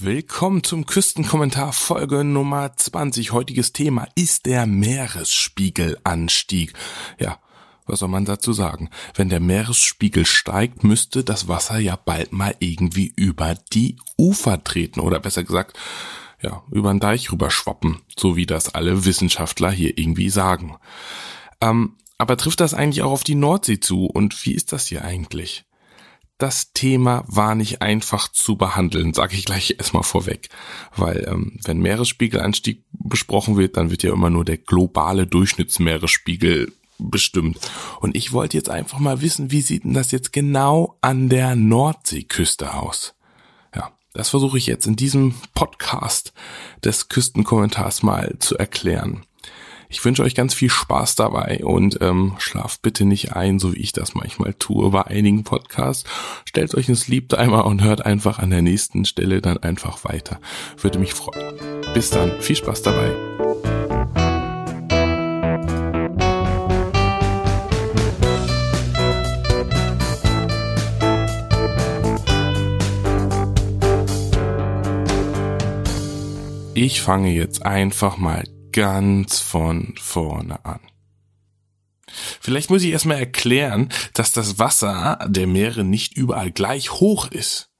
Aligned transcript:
Willkommen 0.00 0.64
zum 0.64 0.86
Küstenkommentar 0.86 1.72
Folge 1.72 2.24
Nummer 2.24 2.76
20. 2.76 3.30
Heutiges 3.30 3.72
Thema 3.72 4.08
ist 4.16 4.44
der 4.44 4.66
Meeresspiegelanstieg. 4.66 6.72
Ja, 7.20 7.38
was 7.86 8.00
soll 8.00 8.08
man 8.08 8.24
dazu 8.24 8.52
sagen? 8.52 8.90
Wenn 9.14 9.28
der 9.28 9.38
Meeresspiegel 9.38 10.26
steigt, 10.26 10.82
müsste 10.82 11.22
das 11.22 11.46
Wasser 11.46 11.78
ja 11.78 11.94
bald 11.94 12.32
mal 12.32 12.56
irgendwie 12.58 13.12
über 13.14 13.54
die 13.72 13.96
Ufer 14.18 14.64
treten 14.64 14.98
oder 14.98 15.20
besser 15.20 15.44
gesagt, 15.44 15.78
ja, 16.42 16.64
über 16.72 16.92
den 16.92 16.98
Deich 16.98 17.30
rüberschwappen, 17.30 18.00
so 18.18 18.34
wie 18.34 18.46
das 18.46 18.74
alle 18.74 19.04
Wissenschaftler 19.04 19.70
hier 19.70 19.96
irgendwie 19.96 20.28
sagen. 20.28 20.76
Ähm, 21.60 21.94
aber 22.18 22.36
trifft 22.36 22.58
das 22.58 22.74
eigentlich 22.74 23.02
auch 23.02 23.12
auf 23.12 23.22
die 23.22 23.36
Nordsee 23.36 23.78
zu 23.78 24.06
und 24.06 24.44
wie 24.44 24.54
ist 24.54 24.72
das 24.72 24.88
hier 24.88 25.04
eigentlich? 25.04 25.64
Das 26.44 26.74
Thema 26.74 27.24
war 27.26 27.54
nicht 27.54 27.80
einfach 27.80 28.30
zu 28.30 28.56
behandeln, 28.56 29.14
sage 29.14 29.34
ich 29.34 29.46
gleich 29.46 29.76
erstmal 29.78 30.02
vorweg. 30.02 30.50
Weil 30.94 31.26
ähm, 31.26 31.58
wenn 31.64 31.78
Meeresspiegelanstieg 31.78 32.84
besprochen 32.92 33.56
wird, 33.56 33.78
dann 33.78 33.90
wird 33.90 34.02
ja 34.02 34.12
immer 34.12 34.28
nur 34.28 34.44
der 34.44 34.58
globale 34.58 35.26
Durchschnittsmeeresspiegel 35.26 36.70
bestimmt. 36.98 37.58
Und 38.00 38.14
ich 38.14 38.34
wollte 38.34 38.58
jetzt 38.58 38.68
einfach 38.68 38.98
mal 38.98 39.22
wissen, 39.22 39.52
wie 39.52 39.62
sieht 39.62 39.84
denn 39.84 39.94
das 39.94 40.10
jetzt 40.10 40.34
genau 40.34 40.98
an 41.00 41.30
der 41.30 41.56
Nordseeküste 41.56 42.74
aus? 42.74 43.14
Ja, 43.74 43.92
das 44.12 44.28
versuche 44.28 44.58
ich 44.58 44.66
jetzt 44.66 44.86
in 44.86 44.96
diesem 44.96 45.34
Podcast 45.54 46.34
des 46.84 47.08
Küstenkommentars 47.08 48.02
mal 48.02 48.36
zu 48.38 48.58
erklären. 48.58 49.24
Ich 49.88 50.04
wünsche 50.04 50.22
euch 50.22 50.34
ganz 50.34 50.54
viel 50.54 50.70
Spaß 50.70 51.14
dabei 51.16 51.60
und 51.64 51.98
ähm, 52.00 52.34
schlaft 52.38 52.82
bitte 52.82 53.04
nicht 53.04 53.32
ein, 53.34 53.58
so 53.58 53.74
wie 53.74 53.80
ich 53.80 53.92
das 53.92 54.14
manchmal 54.14 54.54
tue 54.54 54.90
bei 54.90 55.02
einigen 55.02 55.44
Podcasts. 55.44 56.04
Stellt 56.44 56.74
euch 56.74 56.88
einen 56.88 56.96
Sleep 56.96 57.28
Timer 57.28 57.64
und 57.64 57.82
hört 57.82 58.04
einfach 58.04 58.38
an 58.38 58.50
der 58.50 58.62
nächsten 58.62 59.04
Stelle 59.04 59.40
dann 59.40 59.58
einfach 59.58 60.04
weiter. 60.04 60.40
Würde 60.78 60.98
mich 60.98 61.14
freuen. 61.14 61.54
Bis 61.94 62.10
dann, 62.10 62.40
viel 62.40 62.56
Spaß 62.56 62.82
dabei. 62.82 63.12
Ich 76.76 77.00
fange 77.02 77.30
jetzt 77.30 77.64
einfach 77.64 78.16
mal 78.16 78.42
ganz 78.74 79.38
von 79.38 79.94
vorne 80.00 80.64
an. 80.64 80.80
Vielleicht 82.40 82.70
muss 82.70 82.82
ich 82.82 82.90
erstmal 82.90 83.18
erklären, 83.18 83.88
dass 84.14 84.32
das 84.32 84.58
Wasser 84.58 85.18
der 85.28 85.46
Meere 85.46 85.84
nicht 85.84 86.16
überall 86.16 86.50
gleich 86.50 86.90
hoch 86.90 87.28
ist. 87.28 87.70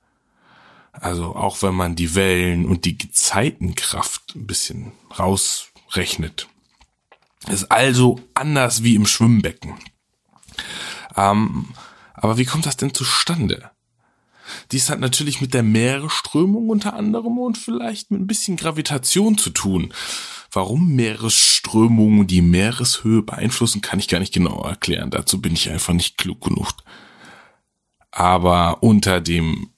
Also 0.93 1.35
auch 1.35 1.63
wenn 1.63 1.75
man 1.75 1.97
die 1.97 2.15
Wellen 2.15 2.65
und 2.65 2.85
die 2.85 2.97
Gezeitenkraft 2.97 4.37
ein 4.37 4.47
bisschen 4.47 4.93
rausrechnet. 5.19 6.49
Ist 7.49 7.73
also 7.73 8.21
anders 8.35 8.85
wie 8.85 8.95
im 8.95 9.07
Schwimmbecken. 9.07 9.75
Ähm, 11.17 11.75
aber 12.15 12.39
wie 12.39 12.45
kommt 12.45 12.67
das 12.67 12.77
denn 12.77 12.95
zustande? 12.95 13.71
Dies 14.71 14.91
hat 14.91 15.01
natürlich 15.01 15.41
mit 15.41 15.55
der 15.55 15.65
Meeresströmung 15.65 16.69
unter 16.69 16.95
anderem 16.95 17.39
und 17.39 17.59
vielleicht 17.59 18.13
mit 18.13 18.21
ein 18.21 18.27
bisschen 18.29 18.57
Gravitation 18.57 19.37
zu 19.37 19.51
tun. 19.51 19.93
Warum 20.55 20.95
Meeresströmungen 20.95 22.29
die 22.29 22.41
Meereshöhe 22.41 23.23
beeinflussen, 23.23 23.81
kann 23.81 23.99
ich 23.99 24.07
gar 24.07 24.21
nicht 24.21 24.33
genau 24.33 24.63
erklären. 24.63 25.11
Dazu 25.11 25.41
bin 25.41 25.55
ich 25.55 25.69
einfach 25.69 25.93
nicht 25.93 26.17
klug 26.17 26.43
genug. 26.43 26.73
Aber 28.13 28.83
unter 28.83 29.21
dem 29.21 29.71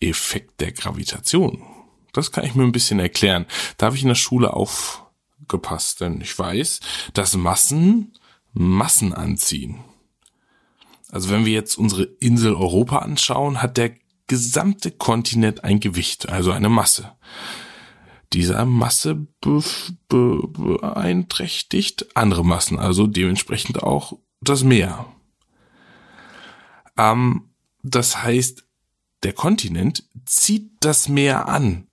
Effekt 0.00 0.60
der 0.60 0.72
Gravitation, 0.72 1.62
das 2.14 2.32
kann 2.32 2.44
ich 2.44 2.54
mir 2.54 2.62
ein 2.62 2.72
bisschen 2.72 3.00
erklären. 3.00 3.44
Da 3.76 3.86
habe 3.86 3.96
ich 3.96 4.02
in 4.02 4.08
der 4.08 4.14
Schule 4.14 4.54
aufgepasst, 4.54 6.00
denn 6.00 6.22
ich 6.22 6.38
weiß, 6.38 6.80
dass 7.12 7.36
Massen 7.36 8.14
Massen 8.54 9.12
anziehen. 9.12 9.84
Also 11.10 11.28
wenn 11.28 11.44
wir 11.44 11.52
jetzt 11.52 11.76
unsere 11.76 12.04
Insel 12.04 12.54
Europa 12.54 13.00
anschauen, 13.00 13.60
hat 13.60 13.76
der 13.76 13.92
gesamte 14.26 14.90
Kontinent 14.90 15.64
ein 15.64 15.80
Gewicht, 15.80 16.28
also 16.30 16.52
eine 16.52 16.70
Masse 16.70 17.12
dieser 18.32 18.64
Masse 18.64 19.14
be 19.40 19.62
be 20.08 20.48
beeinträchtigt 20.48 22.16
andere 22.16 22.44
Massen, 22.44 22.78
also 22.78 23.06
dementsprechend 23.06 23.82
auch 23.82 24.18
das 24.40 24.64
Meer. 24.64 25.06
Ähm, 26.96 27.50
das 27.82 28.22
heißt, 28.22 28.64
der 29.22 29.32
Kontinent 29.32 30.04
zieht 30.26 30.72
das 30.80 31.08
Meer 31.08 31.48
an. 31.48 31.86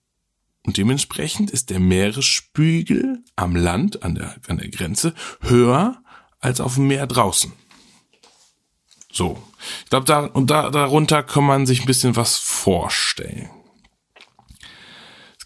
Und 0.64 0.78
dementsprechend 0.78 1.52
ist 1.52 1.70
der 1.70 1.80
Meeresspiegel 1.80 3.24
am 3.36 3.56
Land, 3.56 4.04
an 4.04 4.16
der, 4.16 4.36
an 4.48 4.58
der 4.58 4.70
Grenze, 4.70 5.14
höher 5.42 6.02
als 6.40 6.60
auf 6.60 6.76
dem 6.76 6.88
Meer 6.88 7.08
draußen. 7.08 7.54
So. 9.12 9.42
Ich 9.84 9.90
glaube, 9.90 10.06
da, 10.06 10.26
und 10.26 10.50
da, 10.50 10.70
darunter 10.70 11.24
kann 11.24 11.44
man 11.44 11.66
sich 11.66 11.82
ein 11.82 11.86
bisschen 11.86 12.16
was 12.16 12.38
vorstellen 12.38 13.50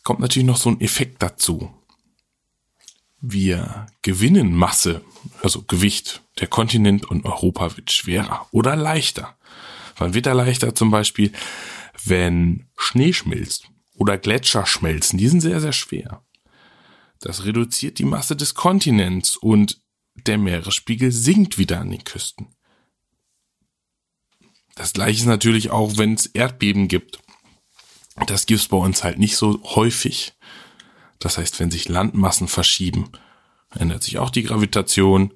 kommt 0.04 0.20
natürlich 0.20 0.48
noch 0.48 0.58
so 0.58 0.70
ein 0.70 0.82
Effekt 0.82 1.22
dazu. 1.22 1.74
Wir 3.22 3.88
gewinnen 4.02 4.56
Masse, 4.56 5.02
also 5.44 5.64
Gewicht. 5.64 6.22
Der 6.40 6.48
Kontinent 6.48 7.06
und 7.06 7.26
Europa 7.26 7.76
wird 7.76 7.92
schwerer 7.92 8.48
oder 8.52 8.76
leichter. 8.76 9.38
Wann 9.98 10.14
wird 10.14 10.26
er 10.26 10.36
leichter? 10.36 10.74
Zum 10.74 10.90
Beispiel, 10.90 11.34
wenn 12.06 12.70
Schnee 12.78 13.12
schmilzt 13.12 13.68
oder 13.96 14.18
Gletscher 14.18 14.66
schmelzen. 14.66 15.20
Die 15.20 15.28
sind 15.28 15.42
sehr, 15.42 15.60
sehr 15.60 15.74
schwer. 15.74 16.24
Das 17.20 17.44
reduziert 17.44 18.00
die 18.00 18.06
Masse 18.06 18.38
des 18.38 18.56
Kontinents 18.56 19.36
und 19.36 19.82
der 20.16 20.38
Meeresspiegel 20.38 21.12
sinkt 21.12 21.58
wieder 21.58 21.82
an 21.82 21.92
den 21.92 22.04
Küsten. 22.04 22.48
Das 24.76 24.94
gleiche 24.94 25.20
ist 25.20 25.26
natürlich 25.26 25.72
auch, 25.72 25.98
wenn 25.98 26.14
es 26.14 26.26
Erdbeben 26.28 26.88
gibt. 26.88 27.20
Das 28.26 28.46
gibt's 28.46 28.68
bei 28.68 28.78
uns 28.78 29.04
halt 29.04 29.20
nicht 29.20 29.38
so 29.38 29.62
häufig. 29.64 30.34
Das 31.20 31.38
heißt, 31.38 31.60
wenn 31.60 31.72
sich 31.72 31.90
Landmassen 31.90 32.48
verschieben, 32.48 33.10
ändert 33.76 34.04
sich 34.04 34.18
auch 34.20 34.30
die 34.30 34.44
Gravitation. 34.44 35.34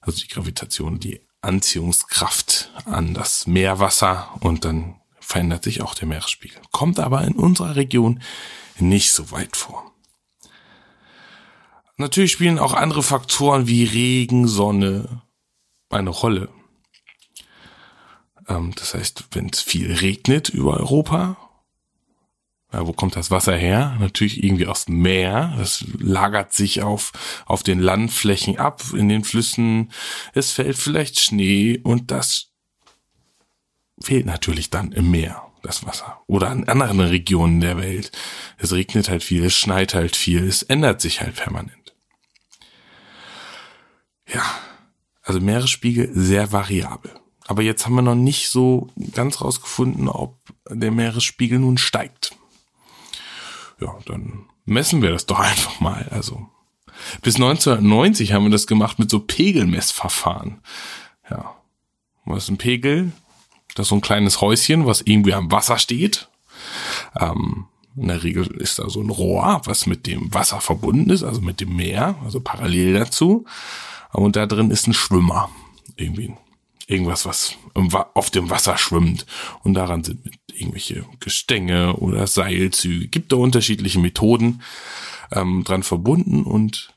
Also 0.00 0.20
die 0.20 0.28
Gravitation, 0.28 0.98
die 0.98 1.20
Anziehungskraft 1.42 2.72
an 2.84 3.14
das 3.14 3.46
Meerwasser 3.46 4.30
und 4.40 4.64
dann 4.64 5.00
verändert 5.20 5.64
sich 5.64 5.82
auch 5.82 5.94
der 5.94 6.08
Meeresspiegel. 6.08 6.60
Kommt 6.72 6.98
aber 6.98 7.22
in 7.22 7.34
unserer 7.34 7.76
Region 7.76 8.22
nicht 8.78 9.12
so 9.12 9.30
weit 9.30 9.56
vor. 9.56 9.92
Natürlich 11.96 12.32
spielen 12.32 12.58
auch 12.58 12.72
andere 12.72 13.02
Faktoren 13.02 13.66
wie 13.66 13.84
Regen, 13.84 14.48
Sonne 14.48 15.22
eine 15.90 16.10
Rolle. 16.10 16.48
Ähm, 18.48 18.72
das 18.76 18.94
heißt, 18.94 19.28
wenn 19.32 19.50
es 19.50 19.60
viel 19.60 19.92
regnet 19.92 20.48
über 20.48 20.78
Europa 20.78 21.36
ja, 22.72 22.86
wo 22.86 22.92
kommt 22.92 23.16
das 23.16 23.30
Wasser 23.30 23.56
her? 23.56 23.96
Natürlich 23.98 24.44
irgendwie 24.44 24.66
aus 24.66 24.84
dem 24.84 24.98
Meer. 24.98 25.54
Das 25.58 25.84
lagert 25.98 26.52
sich 26.52 26.82
auf, 26.82 27.12
auf 27.46 27.62
den 27.62 27.80
Landflächen 27.80 28.58
ab, 28.58 28.82
in 28.94 29.08
den 29.08 29.24
Flüssen. 29.24 29.90
Es 30.34 30.52
fällt 30.52 30.76
vielleicht 30.76 31.18
Schnee 31.18 31.80
und 31.82 32.10
das 32.12 32.52
fehlt 34.00 34.26
natürlich 34.26 34.70
dann 34.70 34.92
im 34.92 35.10
Meer, 35.10 35.42
das 35.62 35.84
Wasser. 35.84 36.20
Oder 36.26 36.52
in 36.52 36.68
anderen 36.68 37.00
Regionen 37.00 37.60
der 37.60 37.76
Welt. 37.76 38.12
Es 38.56 38.72
regnet 38.72 39.08
halt 39.08 39.24
viel, 39.24 39.44
es 39.44 39.56
schneit 39.56 39.94
halt 39.94 40.14
viel, 40.14 40.46
es 40.46 40.62
ändert 40.62 41.00
sich 41.00 41.20
halt 41.20 41.34
permanent. 41.34 41.94
Ja, 44.32 44.44
also 45.22 45.40
Meeresspiegel 45.40 46.10
sehr 46.14 46.52
variabel. 46.52 47.10
Aber 47.48 47.62
jetzt 47.62 47.84
haben 47.84 47.96
wir 47.96 48.02
noch 48.02 48.14
nicht 48.14 48.48
so 48.48 48.88
ganz 49.12 49.40
rausgefunden, 49.40 50.08
ob 50.08 50.38
der 50.68 50.92
Meeresspiegel 50.92 51.58
nun 51.58 51.78
steigt 51.78 52.36
ja, 53.80 53.96
dann 54.06 54.44
messen 54.64 55.02
wir 55.02 55.10
das 55.10 55.26
doch 55.26 55.38
einfach 55.40 55.80
mal. 55.80 56.08
Also 56.10 56.48
bis 57.22 57.36
1990 57.36 58.32
haben 58.32 58.44
wir 58.44 58.50
das 58.50 58.66
gemacht 58.66 58.98
mit 58.98 59.10
so 59.10 59.20
Pegelmessverfahren. 59.20 60.60
Ja, 61.30 61.56
was 62.24 62.44
ist 62.44 62.50
ein 62.50 62.58
Pegel? 62.58 63.12
Das 63.74 63.86
ist 63.86 63.90
so 63.90 63.94
ein 63.94 64.00
kleines 64.00 64.40
Häuschen, 64.40 64.86
was 64.86 65.00
irgendwie 65.00 65.34
am 65.34 65.50
Wasser 65.50 65.78
steht. 65.78 66.28
Ähm, 67.18 67.66
in 67.96 68.08
der 68.08 68.22
Regel 68.22 68.46
ist 68.46 68.78
da 68.78 68.88
so 68.88 69.00
ein 69.00 69.10
Rohr, 69.10 69.62
was 69.64 69.86
mit 69.86 70.06
dem 70.06 70.32
Wasser 70.32 70.60
verbunden 70.60 71.10
ist, 71.10 71.22
also 71.22 71.40
mit 71.40 71.60
dem 71.60 71.74
Meer, 71.76 72.16
also 72.24 72.40
parallel 72.40 72.94
dazu. 72.94 73.44
Und 74.12 74.36
da 74.36 74.46
drin 74.46 74.70
ist 74.70 74.86
ein 74.86 74.94
Schwimmer. 74.94 75.50
Irgendwie 75.96 76.34
irgendwas, 76.86 77.24
was 77.24 77.56
auf 78.14 78.30
dem 78.30 78.50
Wasser 78.50 78.76
schwimmt. 78.76 79.26
Und 79.62 79.74
daran 79.74 80.02
sind 80.02 80.24
mit 80.24 80.39
irgendwelche 80.60 81.04
Gestänge 81.20 81.96
oder 81.96 82.26
Seilzüge, 82.26 83.08
gibt 83.08 83.32
da 83.32 83.36
unterschiedliche 83.36 83.98
Methoden 83.98 84.62
ähm, 85.32 85.64
dran 85.64 85.82
verbunden 85.82 86.44
und 86.44 86.94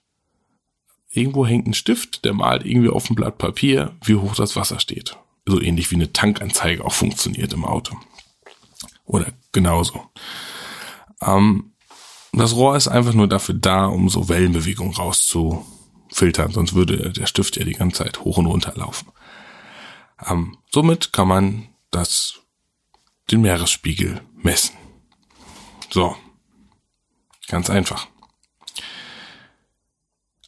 irgendwo 1.09 1.45
hängt 1.45 1.67
ein 1.67 1.73
Stift, 1.73 2.25
der 2.25 2.33
malt 2.33 2.65
irgendwie 2.65 2.89
auf 2.89 3.07
dem 3.07 3.15
Blatt 3.15 3.37
Papier, 3.37 3.95
wie 4.03 4.15
hoch 4.15 4.35
das 4.35 4.55
Wasser 4.55 4.79
steht. 4.79 5.17
So 5.45 5.61
ähnlich 5.61 5.91
wie 5.91 5.95
eine 5.95 6.13
Tankanzeige 6.13 6.83
auch 6.83 6.93
funktioniert 6.93 7.53
im 7.53 7.65
Auto. 7.65 7.97
Oder 9.05 9.33
genauso. 9.51 10.09
Ähm, 11.21 11.73
das 12.31 12.55
Rohr 12.55 12.75
ist 12.75 12.87
einfach 12.87 13.13
nur 13.13 13.27
dafür 13.27 13.55
da, 13.55 13.85
um 13.85 14.09
so 14.09 14.27
Wellenbewegungen 14.27 14.95
rauszufiltern, 14.95 16.51
sonst 16.51 16.73
würde 16.73 17.11
der 17.11 17.27
Stift 17.27 17.57
ja 17.57 17.63
die 17.63 17.73
ganze 17.73 18.03
Zeit 18.03 18.21
hoch 18.21 18.37
und 18.37 18.47
runter 18.47 18.73
laufen. 18.75 19.11
Ähm, 20.25 20.57
somit 20.71 21.13
kann 21.13 21.27
man 21.27 21.67
das, 21.91 22.41
den 23.31 23.41
Meeresspiegel 23.41 24.21
messen. 24.35 24.75
So. 25.89 26.15
Ganz 27.47 27.69
einfach. 27.69 28.07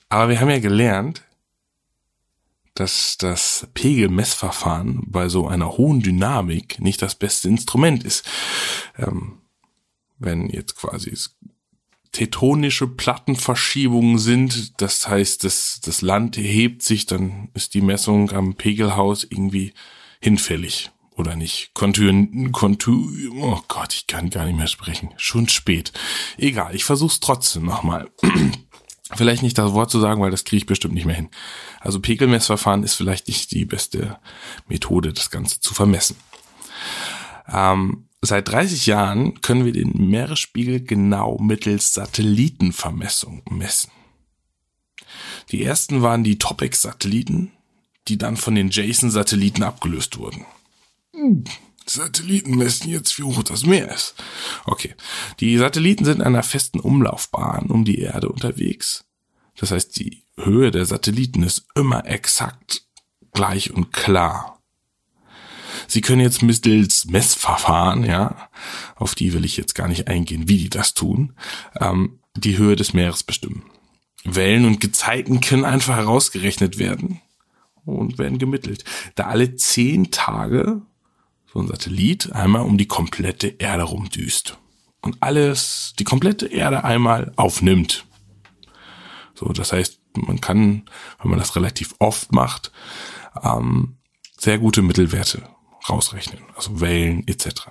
Aber 0.10 0.30
wir 0.30 0.40
haben 0.40 0.50
ja 0.50 0.60
gelernt, 0.60 1.24
dass 2.74 3.18
das 3.18 3.68
Pegelmessverfahren 3.74 5.04
bei 5.08 5.30
so 5.30 5.48
einer 5.48 5.78
hohen 5.78 6.02
Dynamik 6.02 6.80
nicht 6.80 7.02
das 7.02 7.16
beste 7.16 7.48
Instrument 7.48 8.04
ist. 8.04 8.28
Ähm, 8.98 9.40
wenn 10.18 10.50
jetzt 10.50 10.76
quasi 10.76 11.18
tektonische 12.12 12.88
Plattenverschiebungen 12.88 14.20
sind, 14.20 14.82
das 14.82 15.08
heißt, 15.08 15.44
das, 15.44 15.82
das 15.84 16.02
Land 16.02 16.38
hebt 16.38 16.82
sich, 16.82 17.06
dann 17.06 17.50
ist 17.54 17.74
die 17.74 17.82
Messung 17.82 18.32
am 18.32 18.56
Pegelhaus 18.56 19.24
irgendwie 19.24 19.74
hinfällig 20.22 20.92
oder 21.16 21.36
nicht. 21.36 21.72
Kontur, 21.74 22.12
Kontur, 22.52 23.08
oh 23.40 23.62
Gott, 23.68 23.94
ich 23.94 24.08
kann 24.08 24.30
gar 24.30 24.46
nicht 24.46 24.58
mehr 24.58 24.68
sprechen. 24.68 25.10
Schon 25.18 25.48
spät. 25.48 25.92
Egal, 26.38 26.76
ich 26.76 26.84
versuch's 26.84 27.20
trotzdem 27.20 27.66
nochmal. 27.66 28.10
vielleicht 29.14 29.44
nicht 29.44 29.58
das 29.58 29.74
Wort 29.74 29.92
zu 29.92 30.00
sagen, 30.00 30.22
weil 30.22 30.32
das 30.32 30.44
kriege 30.44 30.58
ich 30.58 30.66
bestimmt 30.66 30.94
nicht 30.94 31.06
mehr 31.06 31.16
hin. 31.16 31.30
Also 31.80 32.00
Pegelmessverfahren 32.00 32.84
ist 32.84 32.96
vielleicht 32.96 33.28
nicht 33.28 33.52
die 33.52 33.66
beste 33.66 34.20
Methode, 34.68 35.14
das 35.14 35.30
Ganze 35.30 35.60
zu 35.60 35.74
vermessen. 35.74 36.18
Ähm, 37.48 38.10
seit 38.22 38.50
30 38.50 38.86
Jahren 38.86 39.42
können 39.42 39.66
wir 39.66 39.74
den 39.74 40.10
Meeresspiegel 40.10 40.84
genau 40.84 41.38
mittels 41.38 41.94
Satellitenvermessung 41.94 43.44
messen. 43.50 43.92
Die 45.52 45.64
ersten 45.64 46.02
waren 46.02 46.24
die 46.24 46.40
Topex-Satelliten, 46.40 47.52
die 48.08 48.18
dann 48.18 48.38
von 48.38 48.56
den 48.56 48.70
Jason-Satelliten 48.70 49.64
abgelöst 49.64 50.18
wurden. 50.18 50.46
Satelliten 51.88 52.58
messen 52.58 52.90
jetzt, 52.90 53.18
wie 53.18 53.24
hoch 53.24 53.44
das 53.44 53.66
Meer 53.66 53.94
ist. 53.94 54.16
Okay. 54.66 54.96
Die 55.40 55.58
Satelliten 55.58 56.06
sind 56.06 56.18
in 56.18 56.24
einer 56.24 56.44
festen 56.44 56.80
Umlaufbahn 56.80 57.68
um 57.68 57.86
die 57.86 58.00
Erde 58.00 58.30
unterwegs. 58.30 59.06
Das 59.58 59.72
heißt, 59.72 59.98
die 59.98 60.24
Höhe 60.38 60.72
der 60.72 60.86
Satelliten 60.86 61.44
ist 61.44 61.68
immer 61.76 62.06
exakt 62.08 62.86
gleich 63.34 63.72
und 63.72 63.94
klar. 63.94 64.62
Sie 65.88 66.02
können 66.02 66.22
jetzt 66.22 66.42
mittels 66.42 67.06
Messverfahren, 67.06 68.04
ja, 68.04 68.50
auf 68.96 69.14
die 69.14 69.34
will 69.34 69.46
ich 69.46 69.58
jetzt 69.58 69.76
gar 69.76 69.88
nicht 69.88 70.08
eingehen, 70.08 70.48
wie 70.48 70.58
die 70.58 70.70
das 70.70 70.94
tun, 70.94 71.34
ähm, 71.80 72.20
die 72.36 72.58
Höhe 72.58 72.76
des 72.76 72.94
Meeres 72.94 73.24
bestimmen. 73.24 73.64
Wellen 74.24 74.66
und 74.66 74.82
Gezeiten 74.82 75.42
können 75.42 75.66
einfach 75.66 75.96
herausgerechnet 75.96 76.80
werden 76.80 77.22
und 77.86 78.18
werden 78.18 78.40
gemittelt. 78.40 78.84
Da 79.14 79.26
alle 79.28 79.56
zehn 79.56 80.10
Tage 80.10 80.82
so 81.56 81.62
ein 81.62 81.68
Satellit 81.68 82.34
einmal 82.34 82.64
um 82.64 82.78
die 82.78 82.86
komplette 82.86 83.48
Erde 83.48 83.84
rumdüst 83.84 84.58
und 85.02 85.16
alles, 85.22 85.94
die 85.98 86.04
komplette 86.04 86.48
Erde 86.48 86.84
einmal 86.84 87.32
aufnimmt. 87.38 88.06
So, 89.36 89.48
das 89.48 89.72
heißt, 89.72 90.00
man 90.16 90.42
kann, 90.42 90.84
wenn 91.22 91.30
man 91.30 91.40
das 91.40 91.56
relativ 91.56 91.96
oft 92.00 92.34
macht, 92.34 92.74
ähm, 93.42 93.96
sehr 94.38 94.60
gute 94.60 94.82
Mittelwerte 94.82 95.48
rausrechnen, 95.88 96.42
also 96.58 96.82
Wellen 96.82 97.26
etc. 97.26 97.68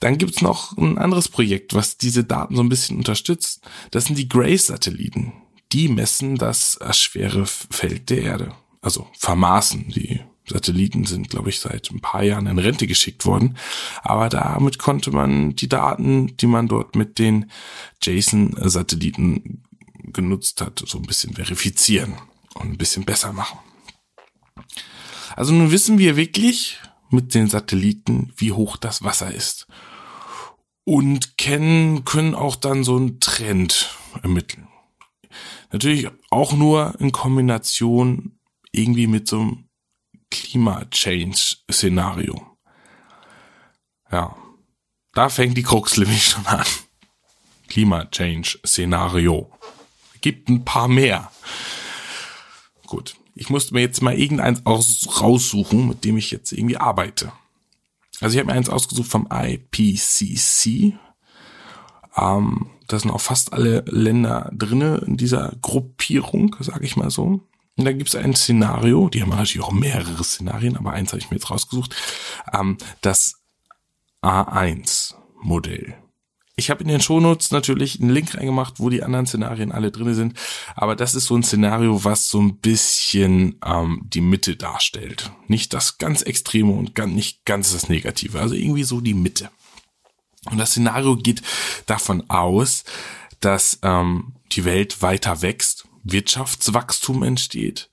Dann 0.00 0.18
gibt's 0.18 0.42
noch 0.42 0.76
ein 0.76 0.98
anderes 0.98 1.28
Projekt, 1.28 1.72
was 1.72 1.96
diese 1.96 2.24
Daten 2.24 2.56
so 2.56 2.62
ein 2.62 2.68
bisschen 2.68 2.98
unterstützt. 2.98 3.62
Das 3.90 4.04
sind 4.04 4.18
die 4.18 4.28
Grace-Satelliten. 4.28 5.32
Die 5.72 5.88
messen 5.88 6.36
das 6.36 6.78
schwere 6.92 7.46
Feld 7.46 8.10
der 8.10 8.22
Erde. 8.22 8.52
Also 8.82 9.06
vermaßen 9.18 9.88
die 9.88 10.20
Satelliten 10.46 11.04
sind, 11.04 11.30
glaube 11.30 11.50
ich, 11.50 11.60
seit 11.60 11.90
ein 11.90 12.00
paar 12.00 12.22
Jahren 12.22 12.46
in 12.46 12.58
Rente 12.58 12.86
geschickt 12.86 13.26
worden. 13.26 13.56
Aber 14.02 14.28
damit 14.28 14.78
konnte 14.78 15.10
man 15.10 15.54
die 15.54 15.68
Daten, 15.68 16.36
die 16.36 16.46
man 16.46 16.68
dort 16.68 16.96
mit 16.96 17.18
den 17.18 17.50
JSON-Satelliten 18.02 19.62
genutzt 20.12 20.60
hat, 20.60 20.82
so 20.84 20.98
ein 20.98 21.06
bisschen 21.06 21.34
verifizieren 21.34 22.14
und 22.54 22.72
ein 22.72 22.78
bisschen 22.78 23.04
besser 23.04 23.32
machen. 23.32 23.58
Also 25.36 25.52
nun 25.52 25.70
wissen 25.70 25.98
wir 25.98 26.16
wirklich 26.16 26.80
mit 27.10 27.34
den 27.34 27.48
Satelliten, 27.48 28.32
wie 28.36 28.52
hoch 28.52 28.76
das 28.76 29.02
Wasser 29.02 29.32
ist. 29.32 29.66
Und 30.84 31.38
kennen, 31.38 32.04
können 32.04 32.34
auch 32.34 32.56
dann 32.56 32.82
so 32.82 32.96
einen 32.96 33.20
Trend 33.20 33.96
ermitteln. 34.22 34.66
Natürlich 35.70 36.08
auch 36.30 36.52
nur 36.52 36.94
in 36.98 37.12
Kombination 37.12 38.38
irgendwie 38.72 39.06
mit 39.06 39.28
so 39.28 39.40
einem 39.40 39.64
Klima-Change-Szenario. 40.32 42.44
Ja, 44.10 44.34
da 45.12 45.28
fängt 45.28 45.58
die 45.58 45.62
Krux 45.62 45.98
nämlich 45.98 46.24
schon 46.24 46.46
an. 46.46 46.64
Klima-Change-Szenario. 47.68 49.52
Gibt 50.20 50.48
ein 50.48 50.64
paar 50.64 50.88
mehr. 50.88 51.30
Gut, 52.86 53.14
ich 53.34 53.50
musste 53.50 53.74
mir 53.74 53.80
jetzt 53.80 54.00
mal 54.02 54.18
irgendeins 54.18 54.66
aus 54.66 55.20
raussuchen, 55.20 55.88
mit 55.88 56.04
dem 56.04 56.16
ich 56.16 56.30
jetzt 56.30 56.52
irgendwie 56.52 56.78
arbeite. 56.78 57.32
Also 58.20 58.34
ich 58.34 58.40
habe 58.40 58.52
mir 58.52 58.56
eins 58.56 58.68
ausgesucht 58.68 59.10
vom 59.10 59.26
IPCC. 59.30 60.94
Ähm, 62.16 62.70
da 62.88 62.98
sind 62.98 63.10
auch 63.10 63.20
fast 63.20 63.52
alle 63.52 63.84
Länder 63.86 64.50
drinne 64.52 65.02
in 65.06 65.16
dieser 65.16 65.54
Gruppierung, 65.60 66.56
sage 66.60 66.84
ich 66.84 66.96
mal 66.96 67.10
so. 67.10 67.40
Und 67.76 67.84
da 67.84 67.92
gibt 67.92 68.08
es 68.08 68.16
ein 68.16 68.34
Szenario, 68.34 69.08
die 69.08 69.22
haben 69.22 69.30
natürlich 69.30 69.66
auch 69.66 69.72
mehrere 69.72 70.22
Szenarien, 70.22 70.76
aber 70.76 70.92
eins 70.92 71.12
habe 71.12 71.20
ich 71.20 71.30
mir 71.30 71.36
jetzt 71.36 71.50
rausgesucht, 71.50 71.96
ähm, 72.52 72.76
das 73.00 73.40
A1-Modell. 74.22 75.94
Ich 76.54 76.68
habe 76.68 76.82
in 76.82 76.88
den 76.88 77.00
Shownotes 77.00 77.50
natürlich 77.50 77.98
einen 77.98 78.10
Link 78.10 78.34
reingemacht, 78.34 78.78
wo 78.78 78.90
die 78.90 79.02
anderen 79.02 79.26
Szenarien 79.26 79.72
alle 79.72 79.90
drin 79.90 80.14
sind. 80.14 80.38
Aber 80.74 80.94
das 80.94 81.14
ist 81.14 81.24
so 81.24 81.34
ein 81.34 81.42
Szenario, 81.42 82.04
was 82.04 82.28
so 82.28 82.40
ein 82.40 82.58
bisschen 82.58 83.58
ähm, 83.64 84.02
die 84.04 84.20
Mitte 84.20 84.56
darstellt. 84.56 85.32
Nicht 85.48 85.72
das 85.72 85.96
ganz 85.96 86.20
Extreme 86.20 86.72
und 86.72 86.94
ganz, 86.94 87.14
nicht 87.14 87.46
ganz 87.46 87.72
das 87.72 87.88
Negative. 87.88 88.38
Also 88.38 88.54
irgendwie 88.54 88.84
so 88.84 89.00
die 89.00 89.14
Mitte. 89.14 89.50
Und 90.50 90.58
das 90.58 90.72
Szenario 90.72 91.16
geht 91.16 91.40
davon 91.86 92.28
aus, 92.28 92.84
dass 93.40 93.78
ähm, 93.82 94.34
die 94.52 94.66
Welt 94.66 95.00
weiter 95.00 95.40
wächst 95.40 95.88
Wirtschaftswachstum 96.02 97.22
entsteht. 97.22 97.90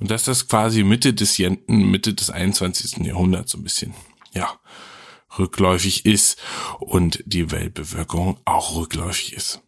Und 0.00 0.10
dass 0.10 0.24
das 0.24 0.48
quasi 0.48 0.84
Mitte 0.84 1.12
des, 1.12 1.38
Mitte 1.66 2.14
des 2.14 2.30
21. 2.30 3.04
Jahrhunderts 3.04 3.52
so 3.52 3.58
ein 3.58 3.64
bisschen, 3.64 3.94
ja, 4.32 4.58
rückläufig 5.38 6.06
ist 6.06 6.40
und 6.80 7.22
die 7.26 7.50
Weltbevölkerung 7.50 8.38
auch 8.44 8.76
rückläufig 8.76 9.32
ist. 9.34 9.60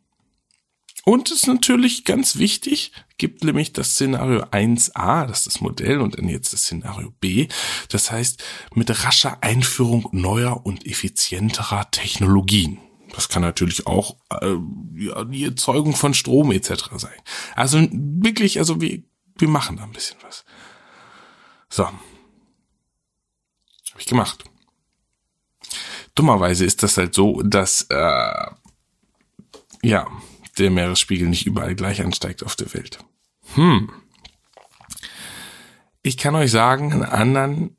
Und 1.04 1.30
es 1.30 1.38
ist 1.38 1.46
natürlich 1.46 2.04
ganz 2.04 2.36
wichtig, 2.36 2.92
gibt 3.16 3.42
nämlich 3.42 3.72
das 3.72 3.92
Szenario 3.92 4.42
1a, 4.44 5.26
das 5.26 5.38
ist 5.38 5.46
das 5.46 5.60
Modell, 5.60 6.00
und 6.00 6.18
dann 6.18 6.28
jetzt 6.28 6.52
das 6.52 6.62
Szenario 6.62 7.12
B. 7.20 7.48
Das 7.88 8.10
heißt, 8.10 8.42
mit 8.74 9.04
rascher 9.04 9.42
Einführung 9.42 10.08
neuer 10.12 10.64
und 10.64 10.86
effizienterer 10.86 11.90
Technologien. 11.90 12.78
Das 13.14 13.28
kann 13.28 13.42
natürlich 13.42 13.86
auch 13.86 14.16
äh, 14.40 14.54
ja, 14.94 15.24
die 15.24 15.44
Erzeugung 15.44 15.94
von 15.94 16.14
Strom 16.14 16.52
etc. 16.52 16.90
sein. 16.96 17.18
Also 17.54 17.86
wirklich, 17.90 18.58
also 18.58 18.80
wir, 18.80 19.02
wir 19.38 19.48
machen 19.48 19.76
da 19.76 19.84
ein 19.84 19.92
bisschen 19.92 20.16
was. 20.22 20.44
So. 21.68 21.86
Habe 21.86 21.98
ich 23.98 24.06
gemacht. 24.06 24.44
Dummerweise 26.14 26.64
ist 26.64 26.82
das 26.82 26.96
halt 26.96 27.14
so, 27.14 27.42
dass 27.42 27.86
äh, 27.90 28.46
ja 29.82 30.06
der 30.58 30.70
Meeresspiegel 30.70 31.28
nicht 31.28 31.46
überall 31.46 31.74
gleich 31.74 32.02
ansteigt 32.02 32.42
auf 32.44 32.56
der 32.56 32.72
Welt. 32.74 32.98
Hm. 33.54 33.90
Ich 36.02 36.16
kann 36.16 36.34
euch 36.34 36.50
sagen, 36.50 36.92
in 36.92 37.02
anderen 37.02 37.76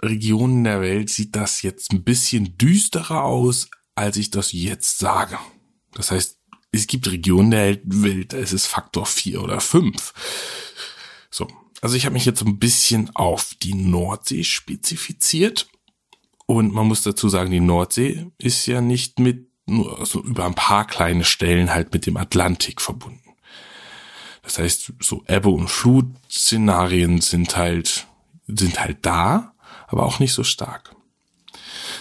Regionen 0.00 0.64
der 0.64 0.80
Welt 0.80 1.10
sieht 1.10 1.36
das 1.36 1.62
jetzt 1.62 1.92
ein 1.92 2.04
bisschen 2.04 2.58
düsterer 2.58 3.24
aus, 3.24 3.70
als 3.94 4.16
ich 4.16 4.30
das 4.30 4.52
jetzt 4.52 4.98
sage. 4.98 5.38
Das 5.94 6.10
heißt, 6.10 6.38
es 6.72 6.86
gibt 6.86 7.10
Regionen 7.10 7.50
der 7.50 7.78
Welt, 7.84 8.32
da 8.32 8.38
ist 8.38 8.52
es 8.52 8.66
Faktor 8.66 9.04
4 9.06 9.42
oder 9.42 9.60
5. 9.60 10.12
So, 11.30 11.48
also 11.82 11.96
ich 11.96 12.06
habe 12.06 12.14
mich 12.14 12.24
jetzt 12.24 12.42
ein 12.42 12.58
bisschen 12.58 13.14
auf 13.14 13.54
die 13.62 13.74
Nordsee 13.74 14.44
spezifiziert. 14.44 15.68
Und 16.46 16.72
man 16.72 16.86
muss 16.86 17.02
dazu 17.02 17.28
sagen, 17.28 17.50
die 17.50 17.60
Nordsee 17.60 18.26
ist 18.38 18.66
ja 18.66 18.80
nicht 18.80 19.18
mit 19.18 19.48
nur 19.66 20.00
also 20.00 20.22
über 20.22 20.44
ein 20.44 20.54
paar 20.54 20.86
kleine 20.86 21.24
Stellen 21.24 21.72
halt 21.72 21.92
mit 21.92 22.06
dem 22.06 22.16
Atlantik 22.16 22.80
verbunden. 22.80 23.20
Das 24.42 24.58
heißt, 24.58 24.94
so 25.00 25.24
Ebbe 25.28 25.50
und 25.50 25.68
Flut-Szenarien 25.68 27.20
sind 27.20 27.56
halt, 27.56 28.08
sind 28.48 28.80
halt 28.80 28.98
da, 29.02 29.54
aber 29.86 30.04
auch 30.04 30.18
nicht 30.18 30.32
so 30.32 30.42
stark. 30.42 30.96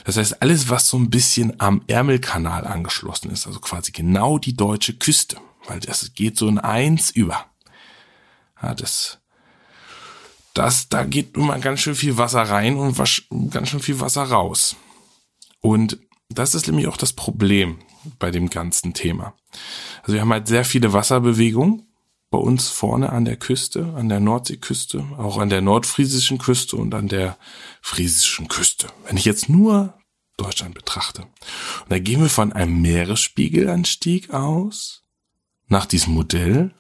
Das 0.04 0.18
heißt, 0.18 0.42
alles, 0.42 0.70
was 0.70 0.88
so 0.88 0.98
ein 0.98 1.10
bisschen 1.10 1.60
am 1.60 1.82
Ärmelkanal 1.88 2.66
angeschlossen 2.66 3.32
ist, 3.32 3.48
also 3.48 3.60
quasi 3.60 3.92
genau 3.92 4.38
die 4.38 4.56
deutsche 4.56 4.94
Küste, 4.94 5.38
weil 5.68 5.80
das 5.80 6.14
geht 6.14 6.38
so 6.38 6.48
in 6.48 6.58
eins 6.58 7.12
über. 7.12 7.46
Ja, 8.62 8.74
das, 8.74 9.20
das, 10.54 10.90
da 10.90 11.04
geht 11.04 11.36
immer 11.36 11.60
ganz 11.60 11.82
schön 11.82 11.96
viel 11.96 12.18
Wasser 12.18 12.42
rein 12.42 12.78
und 12.78 12.98
ganz 13.52 13.70
schön 13.70 13.80
viel 13.80 14.00
Wasser 14.00 14.24
raus. 14.24 14.76
Und 15.62 16.00
das 16.30 16.56
ist 16.56 16.68
nämlich 16.68 16.88
auch 16.88 16.98
das 16.98 17.14
Problem 17.14 17.80
bei 18.20 18.32
dem 18.32 18.50
ganzen 18.50 18.94
Thema. 18.94 19.34
Also 20.02 20.14
wir 20.14 20.22
haben 20.22 20.32
halt 20.32 20.48
sehr 20.48 20.66
viele 20.66 20.94
Wasserbewegungen 20.94 21.91
bei 22.32 22.38
uns 22.38 22.70
vorne 22.70 23.12
an 23.12 23.26
der 23.26 23.36
Küste, 23.36 23.94
an 23.94 24.10
der 24.10 24.22
Nordseeküste, 24.22 25.06
auch 25.18 25.38
an 25.38 25.50
der 25.50 25.62
nordfriesischen 25.62 26.38
Küste 26.38 26.78
und 26.78 26.96
an 26.96 27.10
der 27.10 27.38
friesischen 27.82 28.48
Küste. 28.48 28.88
Wenn 29.06 29.18
ich 29.18 29.26
jetzt 29.26 29.50
nur 29.50 29.94
Deutschland 30.38 30.74
betrachte. 30.74 31.24
Und 31.24 31.90
da 31.90 32.00
gehen 32.00 32.22
wir 32.22 32.30
von 32.30 32.54
einem 32.54 32.82
Meeresspiegelanstieg 32.82 34.32
aus, 34.32 35.04
nach 35.68 35.86
diesem 35.86 36.14
Modell 36.14 36.74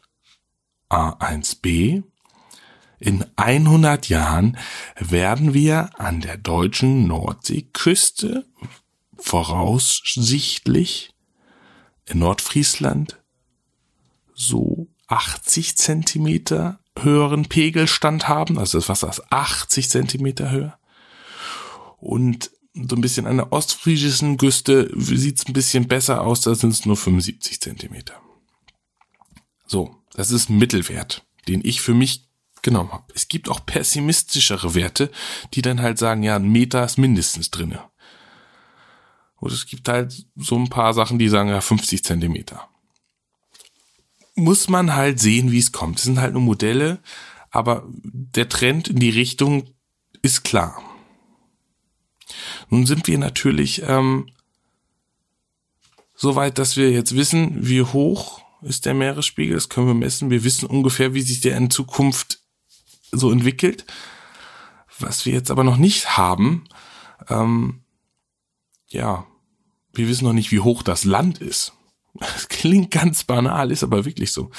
A1b. 0.89 2.03
In 2.99 3.25
100 3.35 4.09
Jahren 4.09 4.57
werden 4.99 5.53
wir 5.53 5.99
an 5.99 6.21
der 6.21 6.37
deutschen 6.37 7.07
Nordseeküste 7.07 8.45
voraussichtlich 9.17 11.13
in 12.05 12.19
Nordfriesland 12.19 13.19
so 14.33 14.90
80 15.11 15.77
Zentimeter 15.77 16.79
höheren 16.97 17.45
Pegelstand 17.45 18.27
haben. 18.27 18.57
Also 18.57 18.77
das 18.77 18.89
Wasser 18.89 19.09
ist 19.09 19.31
80 19.31 19.89
Zentimeter 19.89 20.51
höher. 20.51 20.77
Und 21.97 22.51
so 22.73 22.95
ein 22.95 23.01
bisschen 23.01 23.27
an 23.27 23.37
der 23.37 23.51
ostfriesischen 23.51 24.37
Küste 24.37 24.89
sieht's 24.95 25.45
ein 25.47 25.53
bisschen 25.53 25.87
besser 25.87 26.21
aus, 26.21 26.41
da 26.41 26.55
sind 26.55 26.71
es 26.71 26.85
nur 26.85 26.95
75 26.95 27.59
Zentimeter. 27.59 28.13
So, 29.67 29.95
das 30.13 30.31
ist 30.31 30.49
ein 30.49 30.57
Mittelwert, 30.57 31.25
den 31.47 31.61
ich 31.63 31.81
für 31.81 31.93
mich 31.93 32.29
genommen 32.61 32.91
habe. 32.91 33.11
Es 33.13 33.27
gibt 33.27 33.49
auch 33.49 33.65
pessimistischere 33.65 34.75
Werte, 34.75 35.11
die 35.53 35.61
dann 35.61 35.81
halt 35.81 35.97
sagen, 35.97 36.23
ja, 36.23 36.37
ein 36.37 36.49
Meter 36.49 36.85
ist 36.85 36.97
mindestens 36.97 37.51
drinne. 37.51 37.83
Und 39.35 39.51
es 39.51 39.65
gibt 39.65 39.89
halt 39.89 40.25
so 40.35 40.55
ein 40.55 40.69
paar 40.69 40.93
Sachen, 40.93 41.19
die 41.19 41.27
sagen, 41.27 41.49
ja, 41.49 41.61
50 41.61 42.03
Zentimeter. 42.03 42.69
Muss 44.35 44.69
man 44.69 44.95
halt 44.95 45.19
sehen, 45.19 45.51
wie 45.51 45.59
es 45.59 45.71
kommt. 45.71 45.97
Das 45.97 46.03
sind 46.03 46.19
halt 46.19 46.33
nur 46.33 46.41
Modelle, 46.41 46.99
aber 47.49 47.83
der 47.87 48.49
Trend 48.49 48.87
in 48.87 48.99
die 48.99 49.09
Richtung 49.09 49.69
ist 50.21 50.43
klar. 50.43 50.81
Nun 52.69 52.85
sind 52.85 53.07
wir 53.07 53.17
natürlich 53.17 53.81
ähm, 53.85 54.29
so 56.15 56.35
weit, 56.35 56.57
dass 56.57 56.77
wir 56.77 56.91
jetzt 56.91 57.15
wissen, 57.15 57.67
wie 57.67 57.81
hoch 57.81 58.41
ist 58.61 58.85
der 58.85 58.93
Meeresspiegel. 58.93 59.55
Das 59.55 59.69
können 59.69 59.87
wir 59.87 59.93
messen. 59.93 60.29
Wir 60.29 60.43
wissen 60.43 60.67
ungefähr, 60.67 61.13
wie 61.13 61.21
sich 61.21 61.41
der 61.41 61.57
in 61.57 61.69
Zukunft 61.69 62.39
so 63.11 63.31
entwickelt. 63.31 63.85
Was 64.99 65.25
wir 65.25 65.33
jetzt 65.33 65.51
aber 65.51 65.63
noch 65.63 65.77
nicht 65.77 66.15
haben, 66.17 66.65
ähm, 67.27 67.81
ja, 68.87 69.25
wir 69.93 70.07
wissen 70.07 70.25
noch 70.25 70.33
nicht, 70.33 70.51
wie 70.51 70.59
hoch 70.59 70.83
das 70.83 71.03
Land 71.03 71.39
ist. 71.39 71.73
Das 72.13 72.49
klingt 72.49 72.91
ganz 72.91 73.23
banal, 73.23 73.71
ist 73.71 73.83
aber 73.83 74.05
wirklich 74.05 74.31
so. 74.31 74.51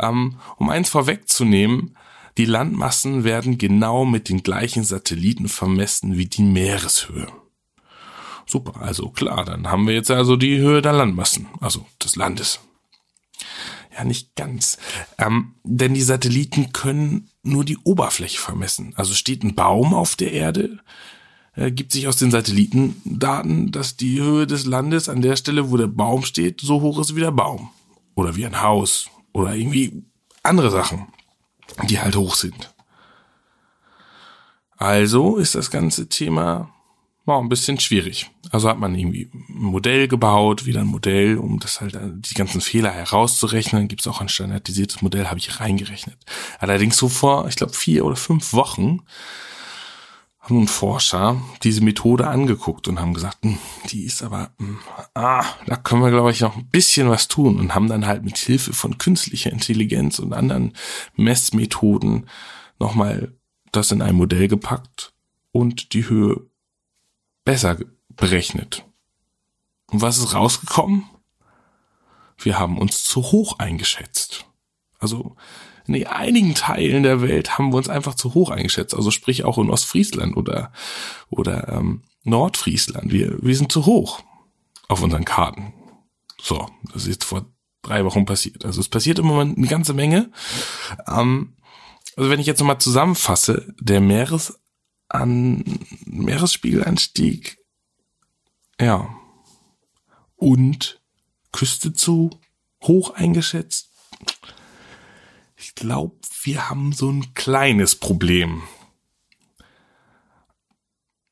Ähm, 0.00 0.38
um 0.56 0.70
eins 0.70 0.88
vorwegzunehmen, 0.88 1.96
die 2.36 2.46
Landmassen 2.46 3.24
werden 3.24 3.58
genau 3.58 4.04
mit 4.04 4.28
den 4.28 4.42
gleichen 4.42 4.84
Satelliten 4.84 5.48
vermessen 5.48 6.16
wie 6.16 6.26
die 6.26 6.42
Meereshöhe. 6.42 7.28
Super, 8.46 8.80
also 8.80 9.10
klar, 9.10 9.44
dann 9.44 9.70
haben 9.70 9.86
wir 9.86 9.94
jetzt 9.94 10.10
also 10.10 10.36
die 10.36 10.58
Höhe 10.58 10.82
der 10.82 10.92
Landmassen, 10.92 11.48
also 11.60 11.86
des 12.02 12.16
Landes. 12.16 12.60
Ja, 13.96 14.04
nicht 14.04 14.34
ganz. 14.34 14.78
Ähm, 15.18 15.54
denn 15.62 15.94
die 15.94 16.02
Satelliten 16.02 16.72
können 16.72 17.30
nur 17.42 17.64
die 17.64 17.78
Oberfläche 17.78 18.40
vermessen. 18.40 18.92
Also 18.96 19.14
steht 19.14 19.44
ein 19.44 19.54
Baum 19.54 19.94
auf 19.94 20.16
der 20.16 20.32
Erde, 20.32 20.80
äh, 21.56 21.70
gibt 21.70 21.92
sich 21.92 22.08
aus 22.08 22.16
den 22.16 22.30
Satellitendaten, 22.30 23.72
dass 23.72 23.96
die 23.96 24.20
Höhe 24.20 24.46
des 24.46 24.64
Landes 24.66 25.08
an 25.08 25.22
der 25.22 25.36
Stelle, 25.36 25.70
wo 25.70 25.76
der 25.76 25.86
Baum 25.86 26.24
steht, 26.24 26.60
so 26.60 26.80
hoch 26.80 26.98
ist 26.98 27.16
wie 27.16 27.20
der 27.20 27.32
Baum. 27.32 27.70
Oder 28.14 28.36
wie 28.36 28.46
ein 28.46 28.62
Haus. 28.62 29.08
Oder 29.32 29.54
irgendwie 29.54 30.04
andere 30.42 30.70
Sachen 30.70 31.08
die 31.82 32.00
halt 32.00 32.16
hoch 32.16 32.34
sind. 32.34 32.74
Also 34.76 35.36
ist 35.36 35.54
das 35.54 35.70
ganze 35.70 36.08
Thema 36.08 36.70
war 37.26 37.40
ein 37.40 37.48
bisschen 37.48 37.80
schwierig. 37.80 38.30
Also 38.50 38.68
hat 38.68 38.78
man 38.78 38.94
irgendwie 38.94 39.30
ein 39.32 39.62
Modell 39.62 40.08
gebaut, 40.08 40.66
wieder 40.66 40.80
ein 40.80 40.88
Modell, 40.88 41.38
um 41.38 41.58
das 41.58 41.80
halt 41.80 41.94
äh, 41.94 42.10
die 42.12 42.34
ganzen 42.34 42.60
Fehler 42.60 42.90
herauszurechnen. 42.90 43.88
Gibt 43.88 44.02
es 44.02 44.06
auch 44.06 44.20
ein 44.20 44.28
standardisiertes 44.28 45.00
Modell, 45.00 45.28
habe 45.28 45.38
ich 45.38 45.58
reingerechnet. 45.58 46.18
Allerdings 46.58 46.98
so 46.98 47.08
vor, 47.08 47.48
ich 47.48 47.56
glaube, 47.56 47.72
vier 47.72 48.04
oder 48.04 48.16
fünf 48.16 48.52
Wochen 48.52 49.00
haben 50.44 50.56
nun 50.56 50.68
Forscher 50.68 51.40
diese 51.62 51.82
Methode 51.82 52.26
angeguckt 52.26 52.86
und 52.86 53.00
haben 53.00 53.14
gesagt, 53.14 53.38
hm, 53.42 53.58
die 53.88 54.04
ist 54.04 54.22
aber, 54.22 54.50
hm, 54.58 54.78
ah, 55.14 55.42
da 55.66 55.76
können 55.76 56.02
wir, 56.02 56.10
glaube 56.10 56.30
ich, 56.32 56.40
noch 56.40 56.54
ein 56.54 56.66
bisschen 56.66 57.08
was 57.08 57.28
tun 57.28 57.58
und 57.58 57.74
haben 57.74 57.88
dann 57.88 58.06
halt 58.06 58.24
mit 58.24 58.36
Hilfe 58.36 58.74
von 58.74 58.98
künstlicher 58.98 59.50
Intelligenz 59.50 60.18
und 60.18 60.34
anderen 60.34 60.74
Messmethoden 61.16 62.28
nochmal 62.78 63.32
das 63.72 63.90
in 63.90 64.02
ein 64.02 64.16
Modell 64.16 64.46
gepackt 64.46 65.14
und 65.50 65.94
die 65.94 66.08
Höhe 66.10 66.42
besser 67.46 67.78
berechnet. 68.10 68.84
Und 69.90 70.02
was 70.02 70.18
ist 70.18 70.34
rausgekommen? 70.34 71.06
Wir 72.36 72.58
haben 72.58 72.76
uns 72.76 73.02
zu 73.02 73.22
hoch 73.22 73.58
eingeschätzt. 73.58 74.44
Also 74.98 75.36
in 75.86 76.06
einigen 76.06 76.54
Teilen 76.54 77.02
der 77.02 77.20
Welt 77.20 77.58
haben 77.58 77.72
wir 77.72 77.76
uns 77.76 77.88
einfach 77.88 78.14
zu 78.14 78.34
hoch 78.34 78.50
eingeschätzt. 78.50 78.94
Also 78.94 79.10
sprich 79.10 79.44
auch 79.44 79.58
in 79.58 79.70
Ostfriesland 79.70 80.36
oder, 80.36 80.72
oder 81.30 81.68
ähm, 81.68 82.02
Nordfriesland. 82.22 83.12
Wir, 83.12 83.36
wir 83.42 83.56
sind 83.56 83.70
zu 83.70 83.86
hoch 83.86 84.22
auf 84.88 85.02
unseren 85.02 85.24
Karten. 85.24 85.74
So, 86.40 86.68
das 86.92 87.02
ist 87.02 87.08
jetzt 87.08 87.24
vor 87.24 87.46
drei 87.82 88.04
Wochen 88.04 88.24
passiert. 88.24 88.64
Also 88.64 88.80
es 88.80 88.88
passiert 88.88 89.18
im 89.18 89.26
Moment 89.26 89.58
eine 89.58 89.66
ganze 89.66 89.92
Menge. 89.92 90.30
Ähm, 91.06 91.54
also 92.16 92.30
wenn 92.30 92.40
ich 92.40 92.46
jetzt 92.46 92.60
nochmal 92.60 92.78
zusammenfasse, 92.78 93.74
der 93.80 94.00
Meeres 94.00 94.58
an 95.08 95.64
Meeresspiegelanstieg, 96.06 97.58
ja, 98.80 99.08
und 100.36 101.00
Küste 101.52 101.92
zu 101.92 102.30
hoch 102.82 103.10
eingeschätzt, 103.14 103.90
ich 105.64 105.74
glaube, 105.74 106.14
wir 106.42 106.68
haben 106.68 106.92
so 106.92 107.10
ein 107.10 107.32
kleines 107.32 107.96
Problem. 107.96 108.62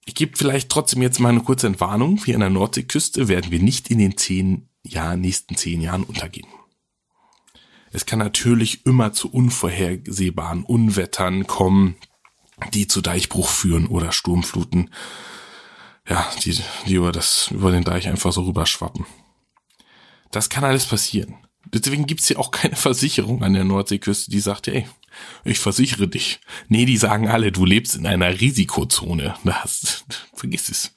Ich 0.07 0.15
gebe 0.15 0.37
vielleicht 0.37 0.71
trotzdem 0.71 1.03
jetzt 1.03 1.21
mal 1.21 1.29
eine 1.29 1.43
kurze 1.43 1.67
Entwarnung. 1.67 2.23
Hier 2.25 2.37
an 2.37 2.41
der 2.41 2.51
Nordseeküste 2.51 3.29
werden 3.29 3.51
wir 3.51 3.61
nicht 3.61 3.91
in 3.91 3.99
den 3.99 4.17
zehn 4.17 4.69
Jahren, 4.83 5.21
nächsten 5.21 5.55
zehn 5.57 5.83
Jahren 5.83 6.03
untergehen. 6.03 6.49
Es 7.93 8.07
kann 8.07 8.21
natürlich 8.21 8.87
immer 8.87 9.13
zu 9.13 9.31
unvorhersehbaren 9.31 10.65
Unwettern 10.65 11.47
kommen, 11.47 11.97
die 12.73 12.87
zu 12.87 13.03
Deichbruch 13.03 13.51
führen 13.51 13.87
oder 13.87 14.13
Sturmfluten. 14.13 14.91
Ja, 16.09 16.27
die, 16.43 16.59
die 16.87 16.95
über 16.95 17.13
das, 17.13 17.51
über 17.51 17.71
den 17.71 17.85
Deich 17.85 18.09
einfach 18.09 18.33
so 18.33 18.43
rüberschwappen. 18.45 19.05
Das 20.31 20.49
kann 20.49 20.65
alles 20.65 20.87
passieren. 20.87 21.37
Deswegen 21.73 22.07
gibt's 22.07 22.29
hier 22.29 22.39
auch 22.39 22.51
keine 22.51 22.77
Versicherung 22.77 23.43
an 23.43 23.55
der 23.55 23.65
Nordseeküste, 23.65 24.31
die 24.31 24.41
sagt, 24.41 24.69
ey, 24.69 24.87
ich 25.45 25.59
versichere 25.59 26.07
dich. 26.07 26.41
Nee, 26.69 26.85
die 26.85 26.97
sagen 26.97 27.29
alle, 27.29 27.53
du 27.53 27.65
lebst 27.65 27.97
in 27.97 28.07
einer 28.07 28.41
Risikozone. 28.41 29.35
Das, 29.45 30.05
vergiss 30.35 30.69
es. 30.69 30.95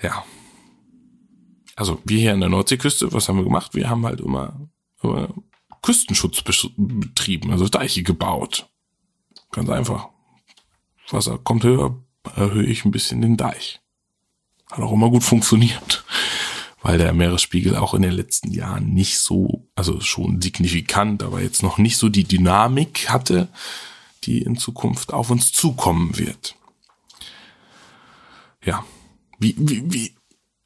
Ja. 0.00 0.24
Also 1.74 2.00
wir 2.04 2.18
hier 2.18 2.32
an 2.32 2.40
der 2.40 2.48
Nordseeküste, 2.48 3.12
was 3.12 3.28
haben 3.28 3.38
wir 3.38 3.44
gemacht? 3.44 3.74
Wir 3.74 3.88
haben 3.88 4.06
halt 4.06 4.20
immer, 4.20 4.68
immer 5.02 5.34
Küstenschutz 5.80 6.42
betrieben, 6.76 7.50
also 7.50 7.68
Deiche 7.68 8.02
gebaut. 8.02 8.68
Ganz 9.50 9.68
einfach. 9.68 10.08
Wasser 11.10 11.38
kommt 11.38 11.64
höher, 11.64 12.02
erhöhe 12.36 12.66
ich 12.66 12.84
ein 12.84 12.90
bisschen 12.90 13.20
den 13.20 13.36
Deich. 13.36 13.80
Hat 14.70 14.80
auch 14.80 14.92
immer 14.92 15.10
gut 15.10 15.24
funktioniert 15.24 16.01
weil 16.82 16.98
der 16.98 17.12
Meeresspiegel 17.12 17.76
auch 17.76 17.94
in 17.94 18.02
den 18.02 18.12
letzten 18.12 18.50
Jahren 18.50 18.92
nicht 18.92 19.18
so, 19.18 19.68
also 19.74 20.00
schon 20.00 20.42
signifikant, 20.42 21.22
aber 21.22 21.40
jetzt 21.40 21.62
noch 21.62 21.78
nicht 21.78 21.96
so 21.96 22.08
die 22.08 22.24
Dynamik 22.24 23.08
hatte, 23.08 23.48
die 24.24 24.42
in 24.42 24.56
Zukunft 24.56 25.12
auf 25.12 25.30
uns 25.30 25.52
zukommen 25.52 26.18
wird. 26.18 26.56
Ja, 28.64 28.84
wie, 29.38 29.54
wie, 29.58 29.92
wie, 29.92 30.14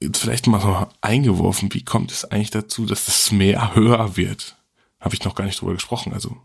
jetzt 0.01 0.19
vielleicht 0.19 0.47
mal 0.47 0.61
so 0.61 0.87
eingeworfen, 1.01 1.73
wie 1.73 1.85
kommt 1.85 2.11
es 2.13 2.25
eigentlich 2.25 2.51
dazu, 2.51 2.87
dass 2.87 3.07
das 3.07 3.31
Meer 3.33 3.75
höher 3.75 4.17
wird? 4.17 4.57
Habe 5.01 5.15
ich 5.15 5.25
noch 5.25 5.35
gar 5.35 5.45
nicht 5.45 5.61
drüber 5.61 5.75
gesprochen. 5.75 6.13
Also, 6.13 6.37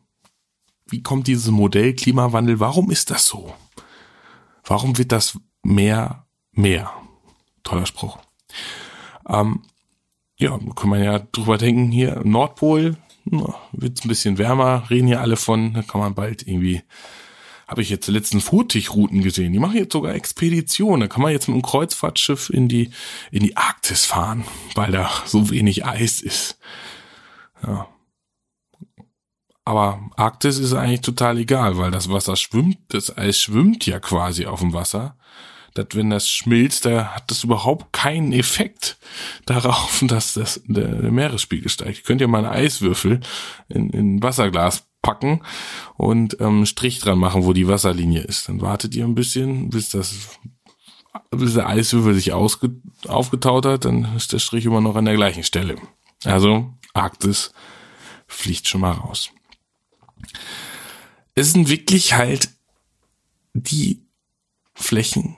wie 0.86 1.02
kommt 1.02 1.28
dieses 1.28 1.50
Modell 1.50 1.94
Klimawandel, 1.94 2.60
warum 2.60 2.92
ist 2.92 3.10
das 3.10 3.26
so? 3.26 3.54
Warum 4.64 4.98
wird 4.98 5.12
das 5.12 5.38
Meer 5.64 6.26
Meer. 6.54 6.92
Toller 7.64 7.86
Spruch. 7.86 8.20
Ähm, 9.28 9.64
ja, 10.38 10.60
kann 10.76 10.90
man 10.90 11.04
ja 11.04 11.20
drüber 11.20 11.58
denken, 11.58 11.92
hier. 11.92 12.22
Nordpol, 12.24 12.98
wird's 13.72 14.04
ein 14.04 14.08
bisschen 14.08 14.38
wärmer, 14.38 14.90
reden 14.90 15.08
hier 15.08 15.22
alle 15.22 15.38
von, 15.38 15.74
da 15.74 15.82
kann 15.84 16.02
man 16.02 16.16
bald 16.16 16.48
irgendwie, 16.48 16.82
habe 17.68 17.82
ich 17.82 17.90
jetzt 17.90 18.08
die 18.08 18.12
letzten 18.12 18.42
Furtigrouten 18.42 19.22
gesehen, 19.22 19.54
die 19.54 19.60
machen 19.60 19.78
jetzt 19.78 19.94
sogar 19.94 20.16
Expeditionen, 20.16 21.02
da 21.02 21.08
kann 21.08 21.22
man 21.22 21.32
jetzt 21.32 21.48
mit 21.48 21.54
einem 21.54 21.62
Kreuzfahrtschiff 21.62 22.50
in 22.50 22.68
die, 22.68 22.90
in 23.32 23.44
die 23.44 23.56
Arktis 23.56 24.06
fahren, 24.06 24.44
weil 24.74 24.92
da 24.92 25.10
so 25.26 25.50
wenig 25.52 25.86
Eis 25.86 26.22
ist. 26.22 26.58
Ja. 27.66 27.88
Aber 29.64 30.10
Arktis 30.16 30.58
ist 30.58 30.74
eigentlich 30.74 31.02
total 31.02 31.38
egal, 31.38 31.78
weil 31.78 31.92
das 31.92 32.10
Wasser 32.10 32.36
schwimmt, 32.36 32.80
das 32.88 33.16
Eis 33.16 33.38
schwimmt 33.38 33.86
ja 33.86 34.00
quasi 34.00 34.48
auf 34.48 34.60
dem 34.60 34.74
Wasser 34.74 35.16
dass 35.74 35.88
wenn 35.94 36.10
das 36.10 36.30
schmilzt, 36.30 36.86
da 36.86 37.16
hat 37.16 37.30
das 37.32 37.44
überhaupt 37.44 37.94
keinen 37.94 38.34
Effekt 38.34 38.98
darauf, 39.46 40.04
dass 40.08 40.34
das, 40.34 40.62
der, 40.66 41.12
Meeresspiegel 41.12 41.70
steigt. 41.70 42.00
Ihr 42.00 42.04
könnt 42.04 42.22
ja 42.22 42.28
mal 42.28 42.46
einen 42.46 42.54
Eiswürfel 42.54 43.20
in, 43.70 43.90
in 43.90 44.16
ein 44.16 44.24
Wasserglas 44.24 44.88
packen 45.02 45.42
und 45.98 46.40
ähm, 46.40 46.66
Strich 46.66 47.00
dran 47.00 47.18
machen, 47.18 47.46
wo 47.46 47.54
die 47.54 47.68
Wasserlinie 47.68 48.22
ist. 48.22 48.48
Dann 48.50 48.62
wartet 48.62 48.96
ihr 48.96 49.06
ein 49.06 49.16
bisschen, 49.16 49.70
bis 49.70 49.90
das 49.90 50.40
bis 51.30 51.54
der 51.54 51.68
Eiswürfel 51.68 52.14
sich 52.14 52.34
ausge, 52.34 52.76
aufgetaut 53.08 53.66
hat, 53.66 53.86
dann 53.86 54.16
ist 54.16 54.34
der 54.34 54.40
Strich 54.40 54.66
immer 54.66 54.82
noch 54.82 54.96
an 54.96 55.06
der 55.06 55.16
gleichen 55.16 55.44
Stelle. 55.44 55.76
Also 56.24 56.74
Arktis 56.94 57.52
fliegt 58.28 58.68
schon 58.68 58.82
mal 58.82 58.92
raus. 58.92 59.32
Es 61.36 61.54
sind 61.54 61.70
wirklich 61.70 62.14
halt 62.14 62.50
die 63.54 64.02
Flächen, 64.74 65.36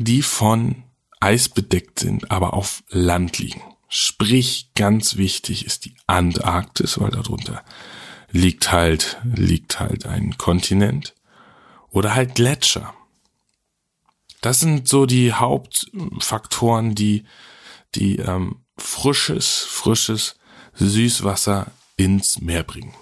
die 0.00 0.22
von 0.22 0.82
Eis 1.20 1.50
bedeckt 1.50 1.98
sind, 1.98 2.30
aber 2.30 2.54
auf 2.54 2.82
Land 2.88 3.38
liegen. 3.38 3.62
Sprich, 3.88 4.70
ganz 4.74 5.16
wichtig 5.16 5.66
ist 5.66 5.84
die 5.84 5.94
Antarktis, 6.06 6.98
weil 6.98 7.10
darunter 7.10 7.62
liegt 8.30 8.72
halt, 8.72 9.18
liegt 9.24 9.78
halt 9.78 10.06
ein 10.06 10.38
Kontinent 10.38 11.14
oder 11.90 12.14
halt 12.14 12.36
Gletscher. 12.36 12.94
Das 14.40 14.60
sind 14.60 14.88
so 14.88 15.04
die 15.04 15.34
Hauptfaktoren, 15.34 16.94
die, 16.94 17.24
die 17.94 18.20
ähm, 18.20 18.60
frisches, 18.78 19.66
frisches 19.68 20.36
Süßwasser 20.74 21.72
ins 21.96 22.40
Meer 22.40 22.62
bringen. 22.62 22.94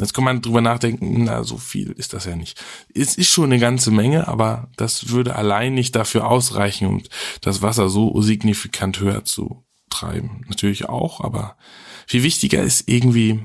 Jetzt 0.00 0.14
kann 0.14 0.24
man 0.24 0.42
drüber 0.42 0.60
nachdenken, 0.60 1.24
na, 1.24 1.44
so 1.44 1.58
viel 1.58 1.92
ist 1.92 2.14
das 2.14 2.24
ja 2.24 2.34
nicht. 2.34 2.62
Es 2.94 3.16
ist 3.16 3.28
schon 3.28 3.46
eine 3.46 3.58
ganze 3.58 3.90
Menge, 3.90 4.28
aber 4.28 4.68
das 4.76 5.10
würde 5.10 5.36
allein 5.36 5.74
nicht 5.74 5.94
dafür 5.94 6.26
ausreichen, 6.26 6.86
um 6.86 7.02
das 7.42 7.62
Wasser 7.62 7.88
so 7.88 8.20
signifikant 8.20 8.98
höher 8.98 9.24
zu 9.24 9.62
treiben. 9.90 10.44
Natürlich 10.48 10.88
auch, 10.88 11.20
aber 11.20 11.56
viel 12.06 12.22
wichtiger 12.22 12.62
ist 12.62 12.88
irgendwie, 12.88 13.40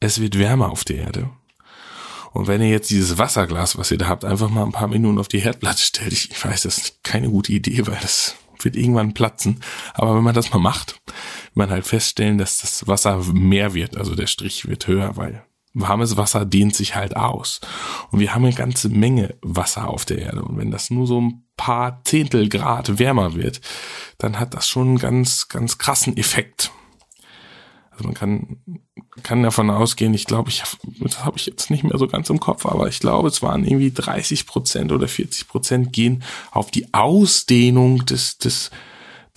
es 0.00 0.20
wird 0.20 0.38
wärmer 0.38 0.70
auf 0.70 0.84
der 0.84 0.96
Erde. 0.96 1.30
Und 2.32 2.48
wenn 2.48 2.60
ihr 2.60 2.68
jetzt 2.68 2.90
dieses 2.90 3.16
Wasserglas, 3.18 3.78
was 3.78 3.90
ihr 3.90 3.98
da 3.98 4.08
habt, 4.08 4.24
einfach 4.24 4.50
mal 4.50 4.64
ein 4.64 4.72
paar 4.72 4.88
Minuten 4.88 5.18
auf 5.18 5.28
die 5.28 5.40
Herdplatte 5.40 5.82
stellt, 5.82 6.12
ich, 6.12 6.44
weiß, 6.44 6.62
das 6.62 6.78
ist 6.78 7.04
keine 7.04 7.30
gute 7.30 7.52
Idee, 7.52 7.86
weil 7.86 7.98
das 8.02 8.36
wird 8.62 8.76
irgendwann 8.76 9.14
platzen. 9.14 9.62
Aber 9.94 10.16
wenn 10.16 10.24
man 10.24 10.34
das 10.34 10.52
mal 10.52 10.58
macht, 10.58 11.00
man 11.56 11.70
halt 11.70 11.86
feststellen, 11.86 12.38
dass 12.38 12.58
das 12.58 12.86
Wasser 12.86 13.22
mehr 13.32 13.74
wird, 13.74 13.96
also 13.96 14.14
der 14.14 14.26
Strich 14.26 14.66
wird 14.68 14.86
höher, 14.86 15.16
weil 15.16 15.44
warmes 15.76 16.16
Wasser 16.16 16.46
dehnt 16.46 16.74
sich 16.74 16.96
halt 16.96 17.16
aus. 17.16 17.60
Und 18.10 18.20
wir 18.20 18.34
haben 18.34 18.44
eine 18.44 18.54
ganze 18.54 18.88
Menge 18.88 19.34
Wasser 19.42 19.88
auf 19.88 20.04
der 20.04 20.18
Erde. 20.18 20.42
Und 20.42 20.56
wenn 20.56 20.70
das 20.70 20.90
nur 20.90 21.06
so 21.06 21.20
ein 21.20 21.44
paar 21.56 22.02
Zehntel 22.04 22.48
Grad 22.48 22.98
wärmer 22.98 23.34
wird, 23.34 23.60
dann 24.18 24.40
hat 24.40 24.54
das 24.54 24.66
schon 24.68 24.88
einen 24.88 24.98
ganz, 24.98 25.48
ganz 25.48 25.76
krassen 25.76 26.16
Effekt. 26.16 26.72
Also 27.90 28.04
man 28.04 28.14
kann, 28.14 28.58
kann 29.22 29.42
davon 29.42 29.70
ausgehen, 29.70 30.14
ich 30.14 30.26
glaube, 30.26 30.50
ich 30.50 30.62
das 31.00 31.24
habe 31.24 31.38
ich 31.38 31.46
jetzt 31.46 31.70
nicht 31.70 31.84
mehr 31.84 31.98
so 31.98 32.06
ganz 32.06 32.28
im 32.28 32.40
Kopf, 32.40 32.66
aber 32.66 32.88
ich 32.88 33.00
glaube, 33.00 33.28
es 33.28 33.42
waren 33.42 33.64
irgendwie 33.64 33.92
30 33.92 34.46
Prozent 34.46 34.92
oder 34.92 35.08
40 35.08 35.48
Prozent 35.48 35.92
gehen 35.92 36.22
auf 36.50 36.70
die 36.70 36.92
Ausdehnung 36.92 38.04
des, 38.04 38.38
des, 38.38 38.70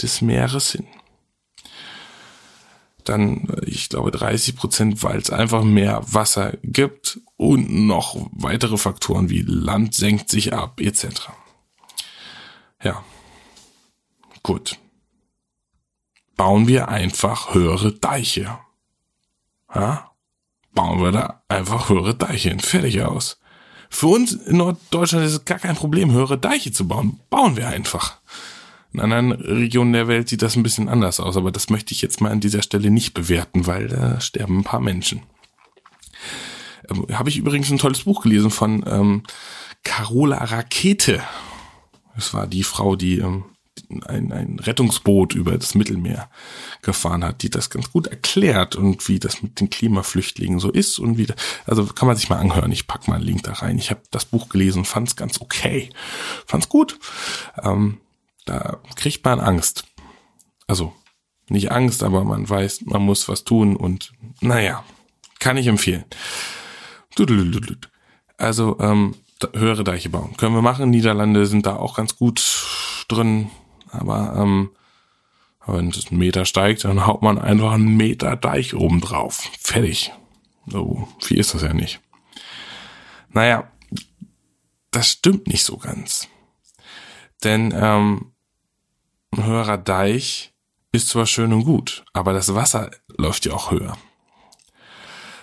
des 0.01 0.21
Meeres 0.21 0.71
hin. 0.71 0.87
Dann, 3.03 3.47
ich 3.65 3.89
glaube, 3.89 4.11
30 4.11 4.55
Prozent, 4.55 5.03
weil 5.03 5.19
es 5.19 5.29
einfach 5.29 5.63
mehr 5.63 6.01
Wasser 6.05 6.53
gibt 6.63 7.19
und 7.37 7.87
noch 7.87 8.15
weitere 8.31 8.77
Faktoren 8.77 9.29
wie 9.29 9.41
Land 9.41 9.95
senkt 9.95 10.29
sich 10.29 10.53
ab, 10.53 10.79
etc. 10.81 11.29
Ja. 12.83 13.03
Gut 14.43 14.77
bauen 16.39 16.69
wir 16.69 16.87
einfach 16.87 17.53
höhere 17.53 17.91
Deiche. 17.91 18.59
Ja? 19.75 20.11
Bauen 20.73 21.03
wir 21.03 21.11
da 21.11 21.43
einfach 21.49 21.89
höhere 21.89 22.15
Deiche 22.15 22.47
hin. 22.47 22.61
Fertig 22.61 23.01
aus. 23.01 23.41
Für 23.89 24.07
uns 24.07 24.31
in 24.31 24.55
Norddeutschland 24.55 25.25
ist 25.25 25.33
es 25.33 25.43
gar 25.43 25.59
kein 25.59 25.75
Problem, 25.75 26.13
höhere 26.13 26.37
Deiche 26.37 26.71
zu 26.71 26.87
bauen. 26.87 27.19
Bauen 27.29 27.57
wir 27.57 27.67
einfach. 27.67 28.21
In 28.93 28.99
anderen 29.01 29.31
Regionen 29.33 29.93
der 29.93 30.07
Welt 30.07 30.29
sieht 30.29 30.41
das 30.41 30.55
ein 30.55 30.63
bisschen 30.63 30.89
anders 30.89 31.19
aus, 31.19 31.37
aber 31.37 31.51
das 31.51 31.69
möchte 31.69 31.93
ich 31.93 32.01
jetzt 32.01 32.21
mal 32.21 32.31
an 32.31 32.39
dieser 32.39 32.63
Stelle 32.63 32.89
nicht 32.89 33.13
bewerten, 33.13 33.67
weil 33.67 33.87
da 33.87 34.19
sterben 34.19 34.59
ein 34.59 34.63
paar 34.63 34.79
Menschen. 34.79 35.21
Ähm, 36.89 37.05
Habe 37.11 37.29
ich 37.29 37.37
übrigens 37.37 37.69
ein 37.69 37.77
tolles 37.77 38.03
Buch 38.03 38.23
gelesen 38.23 38.49
von 38.49 38.83
ähm, 38.87 39.23
Carola 39.83 40.37
Rakete. 40.37 41.21
Das 42.15 42.33
war 42.33 42.47
die 42.47 42.63
Frau, 42.63 42.95
die 42.95 43.19
ähm, 43.19 43.45
ein, 44.05 44.31
ein 44.31 44.59
Rettungsboot 44.59 45.33
über 45.35 45.57
das 45.57 45.75
Mittelmeer 45.75 46.29
gefahren 46.81 47.23
hat, 47.23 47.43
die 47.43 47.49
das 47.49 47.69
ganz 47.69 47.91
gut 47.91 48.07
erklärt 48.07 48.75
und 48.75 49.07
wie 49.07 49.19
das 49.19 49.41
mit 49.41 49.59
den 49.59 49.69
Klimaflüchtlingen 49.69 50.59
so 50.59 50.71
ist 50.71 50.99
und 50.99 51.17
wie, 51.17 51.25
da, 51.25 51.35
also 51.65 51.85
kann 51.85 52.07
man 52.07 52.17
sich 52.17 52.29
mal 52.29 52.37
anhören. 52.37 52.71
Ich 52.71 52.87
pack 52.87 53.07
mal 53.07 53.15
einen 53.15 53.25
Link 53.25 53.43
da 53.43 53.53
rein. 53.53 53.77
Ich 53.77 53.89
habe 53.89 54.01
das 54.11 54.25
Buch 54.25 54.49
gelesen, 54.49 54.85
fand 54.85 55.09
es 55.09 55.15
ganz 55.15 55.41
okay, 55.41 55.89
fand 56.45 56.63
es 56.63 56.69
gut. 56.69 56.99
Ähm, 57.63 57.99
da 58.49 58.79
kriegt 58.95 59.23
man 59.23 59.39
Angst. 59.39 59.85
Also 60.67 60.93
nicht 61.49 61.71
Angst, 61.71 62.03
aber 62.03 62.23
man 62.23 62.49
weiß, 62.49 62.81
man 62.85 63.03
muss 63.03 63.29
was 63.29 63.43
tun 63.43 63.75
und 63.75 64.11
naja, 64.41 64.83
kann 65.39 65.57
ich 65.57 65.67
empfehlen. 65.67 66.05
Also 68.37 68.79
ähm, 68.79 69.15
höhere 69.53 69.83
Deiche 69.83 70.09
bauen. 70.09 70.35
Können 70.37 70.55
wir 70.55 70.61
machen. 70.61 70.89
Niederlande 70.89 71.45
sind 71.45 71.65
da 71.65 71.75
auch 71.75 71.95
ganz 71.95 72.15
gut 72.15 73.05
drin. 73.07 73.51
Aber 73.91 74.35
ähm, 74.37 74.71
wenn 75.65 75.89
es 75.89 76.07
einen 76.07 76.19
Meter 76.19 76.45
steigt, 76.45 76.85
dann 76.85 77.05
haut 77.05 77.21
man 77.21 77.37
einfach 77.37 77.73
einen 77.73 77.97
Meter 77.97 78.35
Deich 78.35 78.73
oben 78.75 79.01
drauf. 79.01 79.49
Fertig. 79.59 80.11
So 80.65 81.07
viel 81.19 81.39
ist 81.39 81.53
das 81.53 81.61
ja 81.61 81.73
nicht. 81.73 81.99
Naja, 83.31 83.71
das 84.91 85.09
stimmt 85.09 85.47
nicht 85.47 85.63
so 85.63 85.77
ganz. 85.77 86.27
Denn 87.43 87.73
ähm, 87.75 88.31
höherer 89.35 89.77
Deich 89.77 90.53
ist 90.91 91.09
zwar 91.09 91.25
schön 91.25 91.53
und 91.53 91.63
gut, 91.63 92.03
aber 92.13 92.33
das 92.33 92.55
Wasser 92.55 92.91
läuft 93.17 93.45
ja 93.45 93.53
auch 93.53 93.71
höher. 93.71 93.97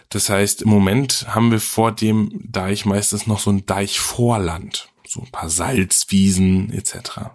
Das 0.09 0.31
heißt, 0.31 0.63
im 0.63 0.69
Moment 0.69 1.27
haben 1.29 1.51
wir 1.51 1.61
vor 1.61 1.93
dem 1.93 2.31
Deich 2.51 2.85
meistens 2.85 3.27
noch 3.27 3.41
so 3.41 3.51
ein 3.51 3.67
Deichvorland, 3.67 4.89
so 5.07 5.21
ein 5.21 5.31
paar 5.31 5.49
Salzwiesen 5.49 6.73
etc 6.73 7.31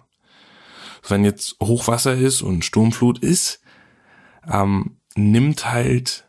wenn 1.08 1.24
jetzt 1.24 1.56
Hochwasser 1.60 2.14
ist 2.14 2.42
und 2.42 2.64
Sturmflut 2.64 3.18
ist, 3.18 3.60
ähm, 4.50 4.96
nimmt 5.14 5.70
halt, 5.70 6.28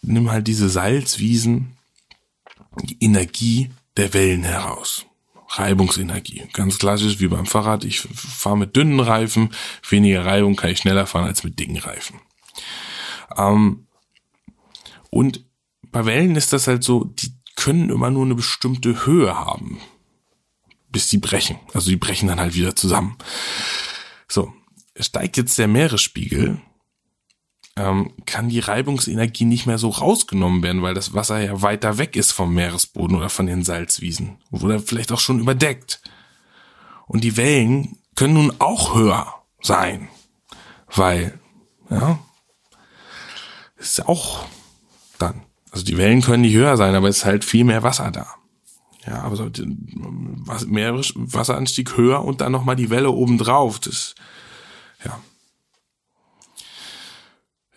nimm 0.00 0.30
halt 0.30 0.46
diese 0.48 0.68
Salzwiesen 0.68 1.76
die 2.82 2.96
Energie 3.00 3.70
der 3.96 4.14
Wellen 4.14 4.42
heraus. 4.42 5.06
Reibungsenergie. 5.52 6.44
Ganz 6.52 6.78
klassisch 6.78 7.20
wie 7.20 7.28
beim 7.28 7.46
Fahrrad. 7.46 7.84
Ich 7.84 8.00
fahre 8.00 8.56
mit 8.56 8.76
dünnen 8.76 9.00
Reifen, 9.00 9.50
weniger 9.88 10.24
Reibung 10.24 10.56
kann 10.56 10.70
ich 10.70 10.78
schneller 10.78 11.06
fahren 11.06 11.26
als 11.26 11.44
mit 11.44 11.58
dicken 11.58 11.78
Reifen. 11.78 12.20
Ähm, 13.36 13.86
und 15.10 15.44
bei 15.82 16.06
Wellen 16.06 16.36
ist 16.36 16.52
das 16.52 16.66
halt 16.66 16.82
so, 16.82 17.04
die 17.04 17.34
können 17.54 17.90
immer 17.90 18.10
nur 18.10 18.24
eine 18.24 18.34
bestimmte 18.34 19.04
Höhe 19.04 19.36
haben, 19.36 19.78
bis 20.88 21.10
sie 21.10 21.18
brechen. 21.18 21.58
Also 21.74 21.90
die 21.90 21.96
brechen 21.96 22.28
dann 22.28 22.40
halt 22.40 22.54
wieder 22.54 22.74
zusammen. 22.74 23.18
So, 24.26 24.52
steigt 24.98 25.36
jetzt 25.36 25.58
der 25.58 25.68
Meeresspiegel, 25.68 26.60
ähm, 27.76 28.12
kann 28.26 28.48
die 28.48 28.60
Reibungsenergie 28.60 29.44
nicht 29.44 29.66
mehr 29.66 29.78
so 29.78 29.88
rausgenommen 29.88 30.62
werden, 30.62 30.82
weil 30.82 30.94
das 30.94 31.14
Wasser 31.14 31.40
ja 31.40 31.62
weiter 31.62 31.98
weg 31.98 32.16
ist 32.16 32.32
vom 32.32 32.54
Meeresboden 32.54 33.16
oder 33.16 33.28
von 33.28 33.46
den 33.46 33.64
Salzwiesen 33.64 34.38
oder 34.50 34.78
vielleicht 34.80 35.12
auch 35.12 35.20
schon 35.20 35.40
überdeckt. 35.40 36.02
Und 37.06 37.24
die 37.24 37.36
Wellen 37.36 37.98
können 38.14 38.34
nun 38.34 38.52
auch 38.58 38.94
höher 38.94 39.34
sein, 39.62 40.08
weil, 40.94 41.38
ja, 41.90 42.18
ist 43.76 44.06
auch 44.06 44.46
dann. 45.18 45.42
Also 45.70 45.84
die 45.84 45.96
Wellen 45.96 46.20
können 46.20 46.42
nicht 46.42 46.54
höher 46.54 46.76
sein, 46.76 46.94
aber 46.94 47.08
es 47.08 47.18
ist 47.18 47.24
halt 47.24 47.44
viel 47.44 47.64
mehr 47.64 47.82
Wasser 47.82 48.10
da. 48.10 48.26
Ja, 49.06 49.22
aber 49.22 49.34
so, 49.34 49.50
mehr 50.66 50.94
Wasseranstieg 50.94 51.96
höher 51.96 52.24
und 52.24 52.40
dann 52.40 52.52
nochmal 52.52 52.76
die 52.76 52.90
Welle 52.90 53.10
obendrauf. 53.10 53.80
Das, 53.80 54.14
ja. 55.04 55.18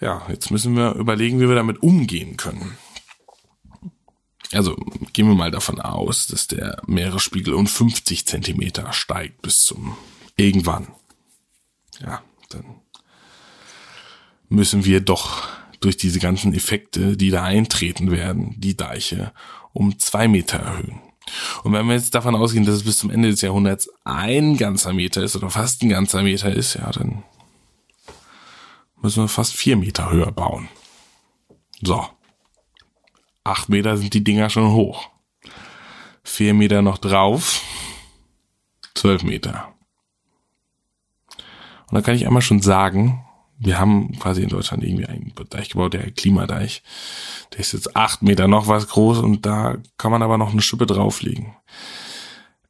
Ja, 0.05 0.21
jetzt 0.29 0.51
müssen 0.51 0.75
wir 0.75 0.93
überlegen, 0.93 1.39
wie 1.39 1.47
wir 1.47 1.55
damit 1.55 1.81
umgehen 1.81 2.37
können. 2.37 2.77
Also 4.51 4.75
gehen 5.13 5.27
wir 5.27 5.33
mal 5.33 5.49
davon 5.49 5.81
aus, 5.81 6.27
dass 6.27 6.45
der 6.45 6.79
Meeresspiegel 6.85 7.55
um 7.55 7.65
50 7.65 8.27
Zentimeter 8.27 8.93
steigt 8.93 9.41
bis 9.41 9.63
zum 9.63 9.97
irgendwann. 10.37 10.89
Ja, 11.99 12.21
dann 12.49 12.65
müssen 14.47 14.85
wir 14.85 15.01
doch 15.01 15.47
durch 15.79 15.97
diese 15.97 16.19
ganzen 16.19 16.53
Effekte, 16.53 17.17
die 17.17 17.31
da 17.31 17.43
eintreten 17.43 18.11
werden, 18.11 18.53
die 18.59 18.77
Deiche 18.77 19.33
um 19.73 19.97
zwei 19.97 20.27
Meter 20.27 20.59
erhöhen. 20.59 21.01
Und 21.63 21.73
wenn 21.73 21.87
wir 21.87 21.95
jetzt 21.95 22.13
davon 22.13 22.35
ausgehen, 22.35 22.63
dass 22.63 22.75
es 22.75 22.83
bis 22.83 22.99
zum 22.99 23.09
Ende 23.09 23.31
des 23.31 23.41
Jahrhunderts 23.41 23.89
ein 24.03 24.55
ganzer 24.57 24.93
Meter 24.93 25.23
ist 25.23 25.35
oder 25.35 25.49
fast 25.49 25.81
ein 25.81 25.89
ganzer 25.89 26.21
Meter 26.21 26.53
ist, 26.53 26.75
ja, 26.75 26.91
dann 26.91 27.23
müssen 29.01 29.23
wir 29.23 29.27
fast 29.27 29.53
vier 29.53 29.77
Meter 29.77 30.11
höher 30.11 30.31
bauen. 30.31 30.69
So. 31.81 32.05
Acht 33.43 33.69
Meter 33.69 33.97
sind 33.97 34.13
die 34.13 34.23
Dinger 34.23 34.49
schon 34.49 34.71
hoch. 34.71 35.09
Vier 36.23 36.53
Meter 36.53 36.81
noch 36.81 36.97
drauf. 36.97 37.61
Zwölf 38.95 39.23
Meter. 39.23 39.73
Und 41.87 41.95
da 41.95 42.01
kann 42.01 42.15
ich 42.15 42.25
einmal 42.25 42.41
schon 42.41 42.61
sagen, 42.61 43.25
wir 43.57 43.79
haben 43.79 44.17
quasi 44.19 44.41
in 44.41 44.49
Deutschland 44.49 44.83
irgendwie 44.83 45.05
einen 45.05 45.33
Deich 45.49 45.69
gebaut, 45.69 45.93
der 45.93 46.11
Klimadeich. 46.11 46.83
Der 47.53 47.59
ist 47.59 47.73
jetzt 47.73 47.95
acht 47.95 48.21
Meter 48.21 48.47
noch 48.47 48.67
was 48.67 48.87
groß 48.87 49.19
und 49.19 49.45
da 49.45 49.77
kann 49.97 50.11
man 50.11 50.23
aber 50.23 50.37
noch 50.37 50.51
eine 50.51 50.61
Schippe 50.61 50.85
drauflegen. 50.85 51.55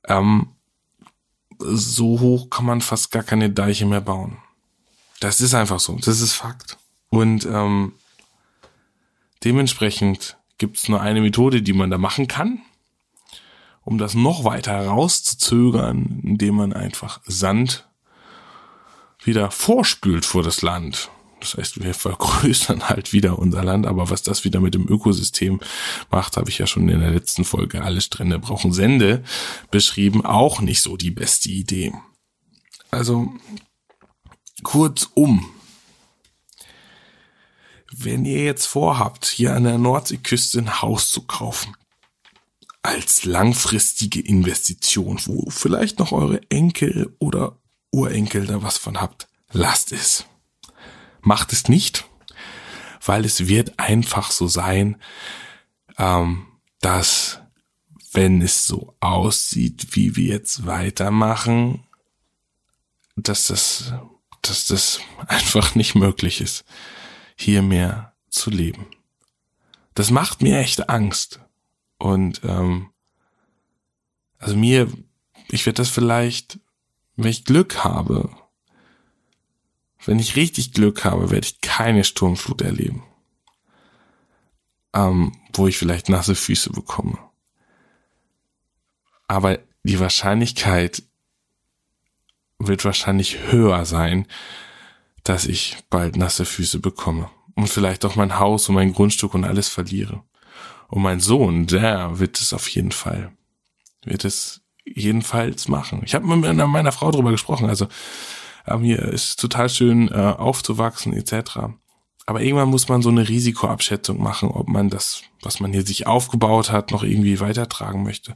Ähm, 0.07 0.49
so 1.59 2.19
hoch 2.19 2.49
kann 2.49 2.65
man 2.65 2.81
fast 2.81 3.11
gar 3.11 3.23
keine 3.23 3.49
Deiche 3.49 3.85
mehr 3.85 4.01
bauen. 4.01 4.38
Das 5.19 5.41
ist 5.41 5.54
einfach 5.54 5.80
so. 5.80 5.97
Das 5.97 6.21
ist 6.21 6.34
Fakt. 6.34 6.78
Und 7.10 7.45
ähm, 7.45 7.93
dementsprechend 9.43 10.38
gibt 10.58 10.78
es 10.78 10.89
nur 10.89 11.01
eine 11.01 11.21
Methode, 11.21 11.62
die 11.62 11.73
man 11.73 11.89
da 11.89 11.97
machen 11.97 12.28
kann, 12.28 12.62
um 13.84 13.97
das 13.97 14.13
noch 14.13 14.43
weiter 14.43 14.86
rauszuzögern, 14.86 16.21
indem 16.23 16.56
man 16.56 16.73
einfach 16.73 17.21
Sand 17.25 17.88
wieder 19.23 19.51
vorspült 19.51 20.25
vor 20.25 20.43
das 20.43 20.62
Land. 20.62 21.10
Das 21.39 21.56
heißt, 21.56 21.84
wir 21.84 21.93
vergrößern 21.93 22.89
halt 22.89 23.13
wieder 23.13 23.38
unser 23.38 23.63
Land, 23.63 23.86
aber 23.86 24.10
was 24.10 24.23
das 24.23 24.43
wieder 24.43 24.60
mit 24.62 24.73
dem 24.73 24.88
Ökosystem 24.88 25.60
macht, 26.10 26.38
habe 26.38 26.49
ich 26.49 26.58
ja 26.58 26.67
schon 26.67 26.89
in 26.89 26.99
der 26.99 27.12
letzten 27.12 27.43
Folge 27.43 27.84
alles 27.84 28.10
drinne 28.10 28.39
brauchen 28.39 28.71
Sende 28.71 29.23
beschrieben, 29.71 30.25
auch 30.25 30.62
nicht 30.62 30.82
so 30.82 30.97
die 30.97 31.12
beste 31.12 31.49
Idee. 31.49 31.93
Also 32.91 33.34
kurzum, 34.65 35.49
wenn 37.93 38.25
ihr 38.25 38.43
jetzt 38.43 38.65
vorhabt, 38.65 39.25
hier 39.25 39.56
an 39.56 39.63
der 39.63 39.78
Nordseeküste 39.78 40.60
ein 40.60 40.82
Haus 40.82 41.10
zu 41.12 41.21
kaufen, 41.21 41.78
als 42.82 43.23
langfristige 43.23 44.19
Investition, 44.19 45.19
wo 45.25 45.49
vielleicht 45.49 45.99
noch 45.99 46.12
eure 46.12 46.41
Enkel 46.49 47.15
oder 47.19 47.58
Urenkel 47.91 48.47
da 48.47 48.62
was 48.63 48.78
von 48.78 48.99
habt, 48.99 49.28
lasst 49.51 49.93
es. 49.93 50.25
Macht 51.21 51.54
es 51.54 51.69
nicht, 51.69 52.06
weil 53.06 53.23
es 53.23 53.47
wird 53.47 53.80
einfach 53.80 54.32
so 54.32 54.47
sein, 54.47 55.01
ähm, 55.97 56.47
dass 56.82 57.39
wenn 58.12 58.41
es 58.41 58.65
so 58.65 58.95
aussieht, 58.99 59.95
wie 59.95 60.15
wir 60.15 60.34
jetzt 60.34 60.65
weitermachen, 60.65 61.84
dass 63.15 63.47
das, 63.47 63.93
dass 64.49 64.67
das 64.67 64.99
einfach 65.27 65.75
nicht 65.75 65.95
möglich 65.95 66.41
ist, 66.41 66.65
hier 67.36 67.62
mehr 67.62 68.13
zu 68.29 68.49
leben. 68.49 68.88
Das 69.93 70.12
macht 70.12 70.41
mir 70.41 70.60
echt 70.60 70.89
Angst. 70.89 71.39
Und 71.97 72.41
ähm, 72.43 72.89
also 74.38 74.55
mir, 74.55 74.91
ich 75.49 75.65
werde 75.65 75.77
das 75.77 75.89
vielleicht 75.89 76.60
wenn 77.15 77.31
ich 77.31 77.45
Glück 77.45 77.84
habe, 77.84 78.29
wenn 80.05 80.19
ich 80.19 80.36
richtig 80.36 80.73
Glück 80.73 81.05
habe, 81.05 81.31
werde 81.31 81.47
ich 81.47 81.62
keine 81.62 82.03
Sturmflut 82.03 82.62
erleben. 82.62 83.03
Ähm, 84.93 85.34
wo 85.53 85.67
ich 85.67 85.77
vielleicht 85.77 86.10
nasse 86.10 86.36
Füße 86.36 86.71
bekomme. 86.71 87.17
Aber 89.27 89.60
die 89.84 89.99
Wahrscheinlichkeit 89.99 91.03
wird 92.59 92.85
wahrscheinlich 92.85 93.51
höher 93.51 93.85
sein, 93.85 94.27
dass 95.23 95.45
ich 95.45 95.77
bald 95.89 96.17
nasse 96.17 96.45
Füße 96.45 96.79
bekomme. 96.79 97.29
Und 97.55 97.69
vielleicht 97.69 98.05
auch 98.05 98.15
mein 98.15 98.37
Haus 98.39 98.67
und 98.69 98.75
mein 98.75 98.93
Grundstück 98.93 99.33
und 99.33 99.45
alles 99.45 99.69
verliere. 99.69 100.23
Und 100.87 101.01
mein 101.01 101.19
Sohn, 101.19 101.67
der 101.67 102.19
wird 102.19 102.39
es 102.39 102.53
auf 102.53 102.67
jeden 102.69 102.91
Fall, 102.91 103.31
wird 104.03 104.25
es 104.25 104.61
jedenfalls 104.85 105.67
machen. 105.67 106.01
Ich 106.05 106.13
habe 106.15 106.27
mit 106.27 106.55
meiner 106.55 106.91
Frau 106.91 107.11
drüber 107.11 107.31
gesprochen. 107.31 107.67
Also 107.67 107.87
ähm, 108.67 108.81
hier 108.81 108.99
ist 108.99 109.39
total 109.39 109.69
schön 109.69 110.09
äh, 110.09 110.13
aufzuwachsen 110.37 111.13
etc. 111.13 111.59
Aber 112.25 112.41
irgendwann 112.41 112.69
muss 112.69 112.87
man 112.87 113.01
so 113.01 113.09
eine 113.09 113.27
Risikoabschätzung 113.27 114.21
machen, 114.21 114.49
ob 114.49 114.67
man 114.67 114.89
das, 114.89 115.21
was 115.41 115.59
man 115.59 115.73
hier 115.73 115.85
sich 115.85 116.07
aufgebaut 116.07 116.71
hat, 116.71 116.91
noch 116.91 117.03
irgendwie 117.03 117.39
weitertragen 117.39 118.03
möchte. 118.03 118.35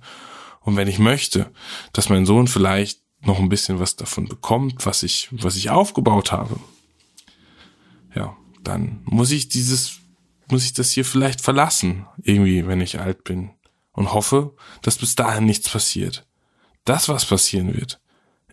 Und 0.62 0.76
wenn 0.76 0.88
ich 0.88 1.00
möchte, 1.00 1.52
dass 1.94 2.10
mein 2.10 2.26
Sohn 2.26 2.48
vielleicht 2.48 3.02
noch 3.22 3.40
ein 3.40 3.50
bisschen 3.50 3.80
was 3.80 3.96
davon 3.96 4.28
bekommt, 4.28 4.86
was 4.86 5.04
ich, 5.04 5.30
was 5.32 5.56
ich 5.56 5.70
aufgebaut 5.70 6.32
habe, 6.32 6.60
ja, 8.16 8.36
dann 8.64 9.02
muss 9.06 9.32
ich 9.32 9.50
dieses, 9.50 10.00
muss 10.50 10.66
ich 10.66 10.74
das 10.74 10.92
hier 10.92 11.06
vielleicht 11.06 11.42
verlassen, 11.42 12.06
irgendwie, 12.22 12.66
wenn 12.68 12.82
ich 12.82 13.00
alt 13.00 13.24
bin. 13.24 13.52
Und 13.92 14.14
hoffe, 14.14 14.56
dass 14.82 14.98
bis 14.98 15.16
dahin 15.16 15.46
nichts 15.46 15.70
passiert 15.70 16.26
das, 16.90 17.08
was 17.08 17.26
passieren 17.26 17.76
wird, 17.76 18.00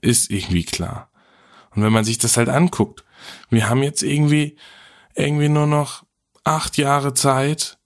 ist 0.00 0.30
irgendwie 0.30 0.64
klar. 0.64 1.10
Und 1.70 1.82
wenn 1.82 1.92
man 1.92 2.04
sich 2.04 2.18
das 2.18 2.36
halt 2.36 2.48
anguckt, 2.48 3.04
wir 3.50 3.68
haben 3.68 3.82
jetzt 3.82 4.02
irgendwie, 4.02 4.56
irgendwie 5.14 5.48
nur 5.48 5.66
noch 5.66 6.04
acht 6.44 6.76
Jahre 6.76 7.14
Zeit, 7.14 7.78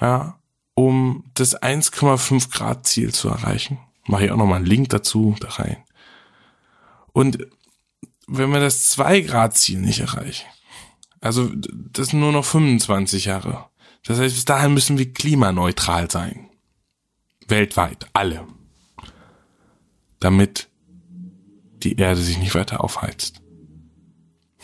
ja, 0.00 0.38
um 0.74 1.24
das 1.34 1.60
1,5 1.60 2.50
Grad 2.50 2.86
Ziel 2.86 3.12
zu 3.12 3.28
erreichen. 3.28 3.78
Mache 4.06 4.26
ich 4.26 4.30
auch 4.30 4.36
nochmal 4.36 4.56
einen 4.56 4.66
Link 4.66 4.88
dazu 4.88 5.36
da 5.40 5.48
rein. 5.48 5.78
Und 7.12 7.46
wenn 8.26 8.50
wir 8.50 8.60
das 8.60 8.88
2 8.90 9.20
Grad 9.20 9.56
Ziel 9.56 9.80
nicht 9.80 10.00
erreichen, 10.00 10.46
also 11.20 11.50
das 11.54 12.08
sind 12.08 12.20
nur 12.20 12.32
noch 12.32 12.44
25 12.44 13.26
Jahre. 13.26 13.66
Das 14.04 14.18
heißt, 14.18 14.34
bis 14.34 14.44
dahin 14.44 14.74
müssen 14.74 14.98
wir 14.98 15.12
klimaneutral 15.12 16.10
sein. 16.10 16.50
Weltweit, 17.46 18.06
alle 18.12 18.46
damit 20.22 20.68
die 21.82 21.96
Erde 21.96 22.20
sich 22.20 22.38
nicht 22.38 22.54
weiter 22.54 22.82
aufheizt. 22.82 23.42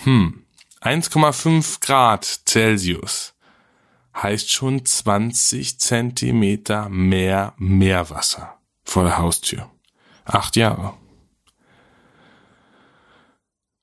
Hm, 0.04 0.44
1,5 0.80 1.80
Grad 1.80 2.24
Celsius 2.46 3.34
heißt 4.14 4.50
schon 4.50 4.84
20 4.84 5.80
Zentimeter 5.80 6.88
mehr 6.88 7.54
Meerwasser 7.58 8.57
vor 8.88 9.04
der 9.04 9.18
Haustür. 9.18 9.70
Acht 10.24 10.56
Jahre. 10.56 10.94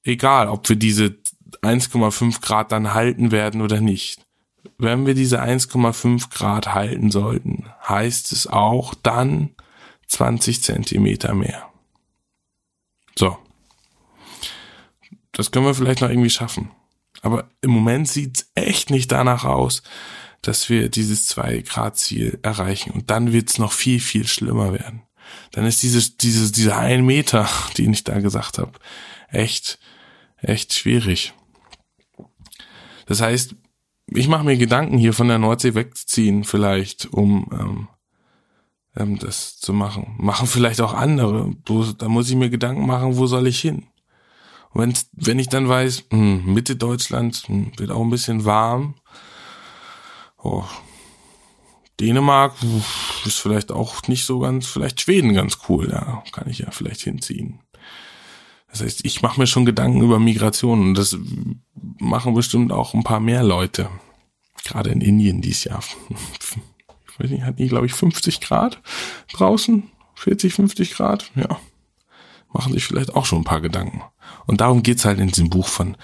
Egal, 0.04 0.50
ob 0.50 0.68
wir 0.68 0.76
diese 0.76 1.18
1,5 1.62 2.42
Grad 2.42 2.72
dann 2.72 2.94
halten 2.94 3.32
werden 3.32 3.62
oder 3.62 3.82
nicht. 3.82 4.26
Wenn 4.78 5.06
wir 5.06 5.14
diese 5.14 5.42
1,5 5.42 6.30
Grad 6.30 6.74
halten 6.74 7.12
sollten, 7.12 7.70
heißt 7.88 8.32
es 8.32 8.48
auch 8.48 8.94
dann 8.96 9.56
20 10.08 10.64
Zentimeter 10.64 11.34
mehr. 11.34 11.70
So. 13.18 13.38
Das 15.32 15.52
können 15.52 15.66
wir 15.66 15.76
vielleicht 15.76 16.02
noch 16.02 16.10
irgendwie 16.10 16.30
schaffen. 16.30 16.72
Aber 17.22 17.50
im 17.62 17.72
Moment 17.72 18.08
sieht's 18.08 18.52
echt 18.56 18.90
nicht 18.90 19.12
danach 19.12 19.46
aus, 19.46 19.84
dass 20.48 20.70
wir 20.70 20.90
dieses 20.90 21.26
2 21.28 21.62
Grad 21.62 21.98
Ziel 21.98 22.40
erreichen. 22.44 22.92
Und 22.92 23.10
dann 23.10 23.34
wird's 23.34 23.58
noch 23.58 23.72
viel, 23.72 24.00
viel 24.00 24.28
schlimmer 24.28 24.74
werden. 24.74 25.04
Dann 25.52 25.66
ist 25.66 25.82
dieses, 25.82 26.18
dieses, 26.18 26.52
dieser 26.52 26.78
ein 26.78 27.06
Meter, 27.06 27.50
den 27.78 27.94
ich 27.94 28.04
da 28.04 28.20
gesagt 28.20 28.60
habe, 28.60 28.74
echt, 29.30 29.80
echt 30.38 30.74
schwierig. 30.74 31.34
Das 33.08 33.22
heißt, 33.22 33.56
ich 34.08 34.28
mache 34.28 34.46
mir 34.46 34.58
Gedanken, 34.58 34.98
hier 34.98 35.14
von 35.14 35.28
der 35.28 35.40
Nordsee 35.40 35.74
wegzuziehen, 35.74 36.44
vielleicht, 36.44 37.08
um 37.08 37.50
ähm, 37.52 37.88
ähm, 38.96 39.18
das 39.18 39.58
zu 39.58 39.74
machen. 39.74 40.16
Machen 40.18 40.48
vielleicht 40.48 40.82
auch 40.82 40.94
andere. 40.94 41.52
Da 41.98 42.08
muss 42.08 42.30
ich 42.30 42.36
mir 42.36 42.50
Gedanken 42.50 42.86
machen, 42.86 43.18
wo 43.18 43.26
soll 43.26 43.48
ich 43.48 43.60
hin? 43.60 43.88
Wenn, 44.74 44.94
wenn 45.14 45.40
ich 45.40 45.48
dann 45.48 45.70
weiß, 45.70 46.06
mh, 46.12 46.18
hm, 46.18 46.54
Mitte 46.54 46.76
Deutschland 46.76 47.48
mh, 47.48 47.56
hm, 47.56 47.72
wird 47.80 47.92
auch 47.92 48.02
ein 48.02 48.10
bisschen 48.10 48.46
warm, 48.46 48.96
oh, 50.46 50.64
Dänemark 52.00 52.56
ist 53.26 53.40
vielleicht 53.40 53.72
auch 53.72 54.04
nicht 54.08 54.26
so 54.26 54.40
ganz, 54.40 54.68
vielleicht 54.68 55.02
Schweden 55.02 55.34
ganz 55.34 55.60
cool, 55.70 55.90
ja, 55.92 56.24
kann 56.32 56.50
ich 56.50 56.60
ja 56.60 56.72
vielleicht 56.72 57.02
hinziehen. 57.02 57.60
Das 58.70 58.82
heißt, 58.82 59.06
ich 59.06 59.22
mache 59.22 59.40
mir 59.40 59.48
schon 59.48 59.66
Gedanken 59.66 60.02
über 60.02 60.20
Migration 60.20 60.82
und 60.82 60.96
das 60.96 61.18
machen 61.98 62.34
bestimmt 62.34 62.74
auch 62.74 62.94
ein 62.94 63.04
paar 63.04 63.22
mehr 63.22 63.44
Leute. 63.44 63.90
Gerade 64.66 64.90
in 64.90 65.00
Indien 65.00 65.42
dies 65.42 65.64
Jahr. 65.64 65.82
Ich 67.08 67.20
weiß 67.20 67.32
nicht, 67.32 67.44
hat 67.44 67.60
die, 67.60 67.70
glaube 67.70 67.86
ich, 67.86 67.94
50 67.94 68.42
Grad 68.42 68.82
draußen? 69.32 69.90
40, 70.16 70.54
50 70.54 70.96
Grad? 70.96 71.32
Ja. 71.36 71.62
Machen 72.52 72.74
sich 72.74 72.86
vielleicht 72.86 73.16
auch 73.16 73.26
schon 73.26 73.40
ein 73.40 73.46
paar 73.46 73.62
Gedanken. 73.62 74.02
Und 74.46 74.60
darum 74.60 74.84
geht's 74.84 75.06
halt 75.06 75.20
in 75.20 75.30
diesem 75.30 75.50
Buch 75.50 75.70
von 75.70 75.96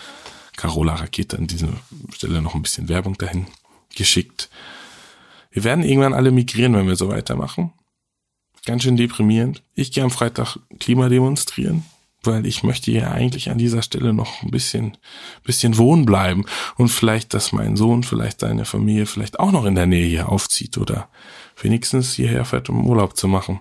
Carola 0.55 0.95
Rakete 0.95 1.37
an 1.37 1.47
dieser 1.47 1.73
Stelle 2.13 2.41
noch 2.41 2.55
ein 2.55 2.61
bisschen 2.61 2.87
Werbung 2.87 3.17
dahin 3.17 3.47
geschickt. 3.95 4.49
Wir 5.51 5.63
werden 5.63 5.83
irgendwann 5.83 6.13
alle 6.13 6.31
migrieren, 6.31 6.75
wenn 6.75 6.87
wir 6.87 6.95
so 6.95 7.09
weitermachen. 7.09 7.73
Ganz 8.65 8.83
schön 8.83 8.95
deprimierend. 8.95 9.63
Ich 9.73 9.91
gehe 9.91 10.03
am 10.03 10.11
Freitag 10.11 10.57
Klima 10.79 11.09
demonstrieren, 11.09 11.83
weil 12.23 12.45
ich 12.45 12.63
möchte 12.63 12.91
ja 12.91 13.11
eigentlich 13.11 13.49
an 13.49 13.57
dieser 13.57 13.81
Stelle 13.81 14.13
noch 14.13 14.43
ein 14.43 14.51
bisschen, 14.51 14.97
bisschen 15.43 15.77
wohnen 15.77 16.05
bleiben 16.05 16.45
und 16.77 16.89
vielleicht, 16.89 17.33
dass 17.33 17.51
mein 17.51 17.75
Sohn, 17.75 18.03
vielleicht 18.03 18.41
seine 18.41 18.65
Familie 18.65 19.07
vielleicht 19.07 19.39
auch 19.39 19.51
noch 19.51 19.65
in 19.65 19.75
der 19.75 19.87
Nähe 19.87 20.07
hier 20.07 20.29
aufzieht 20.29 20.77
oder 20.77 21.09
wenigstens 21.59 22.13
hierher 22.13 22.45
fährt, 22.45 22.69
um 22.69 22.85
Urlaub 22.85 23.17
zu 23.17 23.27
machen, 23.27 23.59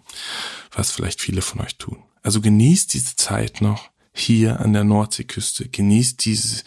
was 0.73 0.93
vielleicht 0.93 1.21
viele 1.21 1.43
von 1.43 1.63
euch 1.63 1.77
tun. 1.77 2.03
Also 2.23 2.41
genießt 2.41 2.93
diese 2.93 3.17
Zeit 3.17 3.63
noch 3.63 3.91
hier 4.13 4.61
an 4.61 4.75
der 4.75 4.85
Nordseeküste, 4.85 5.69
genießt 5.69 6.25
diese, 6.25 6.63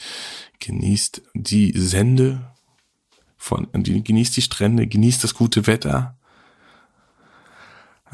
genießt 0.59 1.21
die 1.35 1.71
Sende 1.75 2.52
von, 3.43 3.67
genießt 3.73 4.37
die 4.37 4.41
Strände, 4.41 4.87
genießt 4.87 5.21
das 5.21 5.33
gute 5.33 5.67
Wetter. 5.67 6.17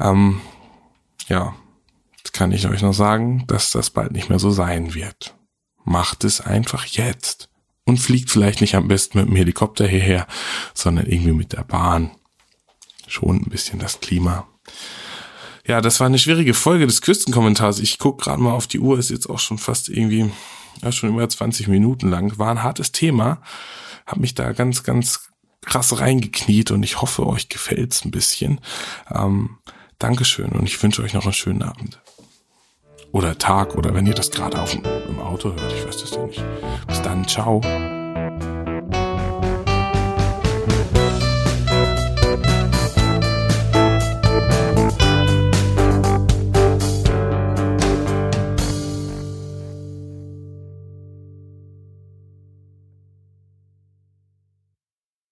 Ähm, 0.00 0.40
ja, 1.28 1.54
kann 2.32 2.50
ich 2.50 2.66
euch 2.66 2.82
noch 2.82 2.94
sagen, 2.94 3.44
dass 3.46 3.70
das 3.70 3.90
bald 3.90 4.10
nicht 4.10 4.28
mehr 4.28 4.40
so 4.40 4.50
sein 4.50 4.92
wird. 4.92 5.36
Macht 5.84 6.24
es 6.24 6.40
einfach 6.40 6.84
jetzt. 6.84 7.48
Und 7.84 7.98
fliegt 7.98 8.28
vielleicht 8.28 8.60
nicht 8.60 8.74
am 8.74 8.88
besten 8.88 9.18
mit 9.18 9.28
dem 9.28 9.36
Helikopter 9.36 9.86
hierher, 9.86 10.26
sondern 10.74 11.06
irgendwie 11.06 11.32
mit 11.32 11.52
der 11.52 11.62
Bahn. 11.62 12.10
Schon 13.06 13.36
ein 13.36 13.50
bisschen 13.50 13.78
das 13.78 14.00
Klima. 14.00 14.48
Ja, 15.64 15.80
das 15.80 16.00
war 16.00 16.08
eine 16.08 16.18
schwierige 16.18 16.54
Folge 16.54 16.86
des 16.86 17.02
Küstenkommentars. 17.02 17.78
Ich 17.78 17.98
guck 17.98 18.20
gerade 18.20 18.42
mal 18.42 18.54
auf 18.54 18.66
die 18.66 18.80
Uhr, 18.80 18.98
ist 18.98 19.10
jetzt 19.10 19.30
auch 19.30 19.38
schon 19.38 19.58
fast 19.58 19.88
irgendwie, 19.88 20.30
ja, 20.82 20.90
schon 20.90 21.10
über 21.10 21.28
20 21.28 21.68
Minuten 21.68 22.08
lang. 22.08 22.36
War 22.38 22.50
ein 22.50 22.64
hartes 22.64 22.90
Thema. 22.90 23.42
Hab 24.10 24.18
mich 24.18 24.34
da 24.34 24.52
ganz, 24.52 24.82
ganz 24.82 25.28
krass 25.62 26.00
reingekniet 26.00 26.72
und 26.72 26.82
ich 26.82 27.00
hoffe, 27.00 27.26
euch 27.26 27.48
gefällt's 27.48 28.04
ein 28.04 28.10
bisschen. 28.10 28.60
Ähm, 29.08 29.58
Dankeschön 30.00 30.50
und 30.50 30.66
ich 30.66 30.82
wünsche 30.82 31.02
euch 31.02 31.14
noch 31.14 31.24
einen 31.24 31.32
schönen 31.32 31.62
Abend 31.62 32.00
oder 33.12 33.38
Tag 33.38 33.76
oder 33.76 33.94
wenn 33.94 34.06
ihr 34.06 34.14
das 34.14 34.30
gerade 34.30 34.60
auf 34.60 34.74
im 34.74 35.18
Auto 35.20 35.50
hört, 35.52 35.72
ich 35.72 35.86
weiß 35.86 35.98
das 35.98 36.10
ja 36.12 36.26
nicht. 36.26 36.44
Bis 36.86 37.02
dann, 37.02 37.26
ciao. 37.26 37.60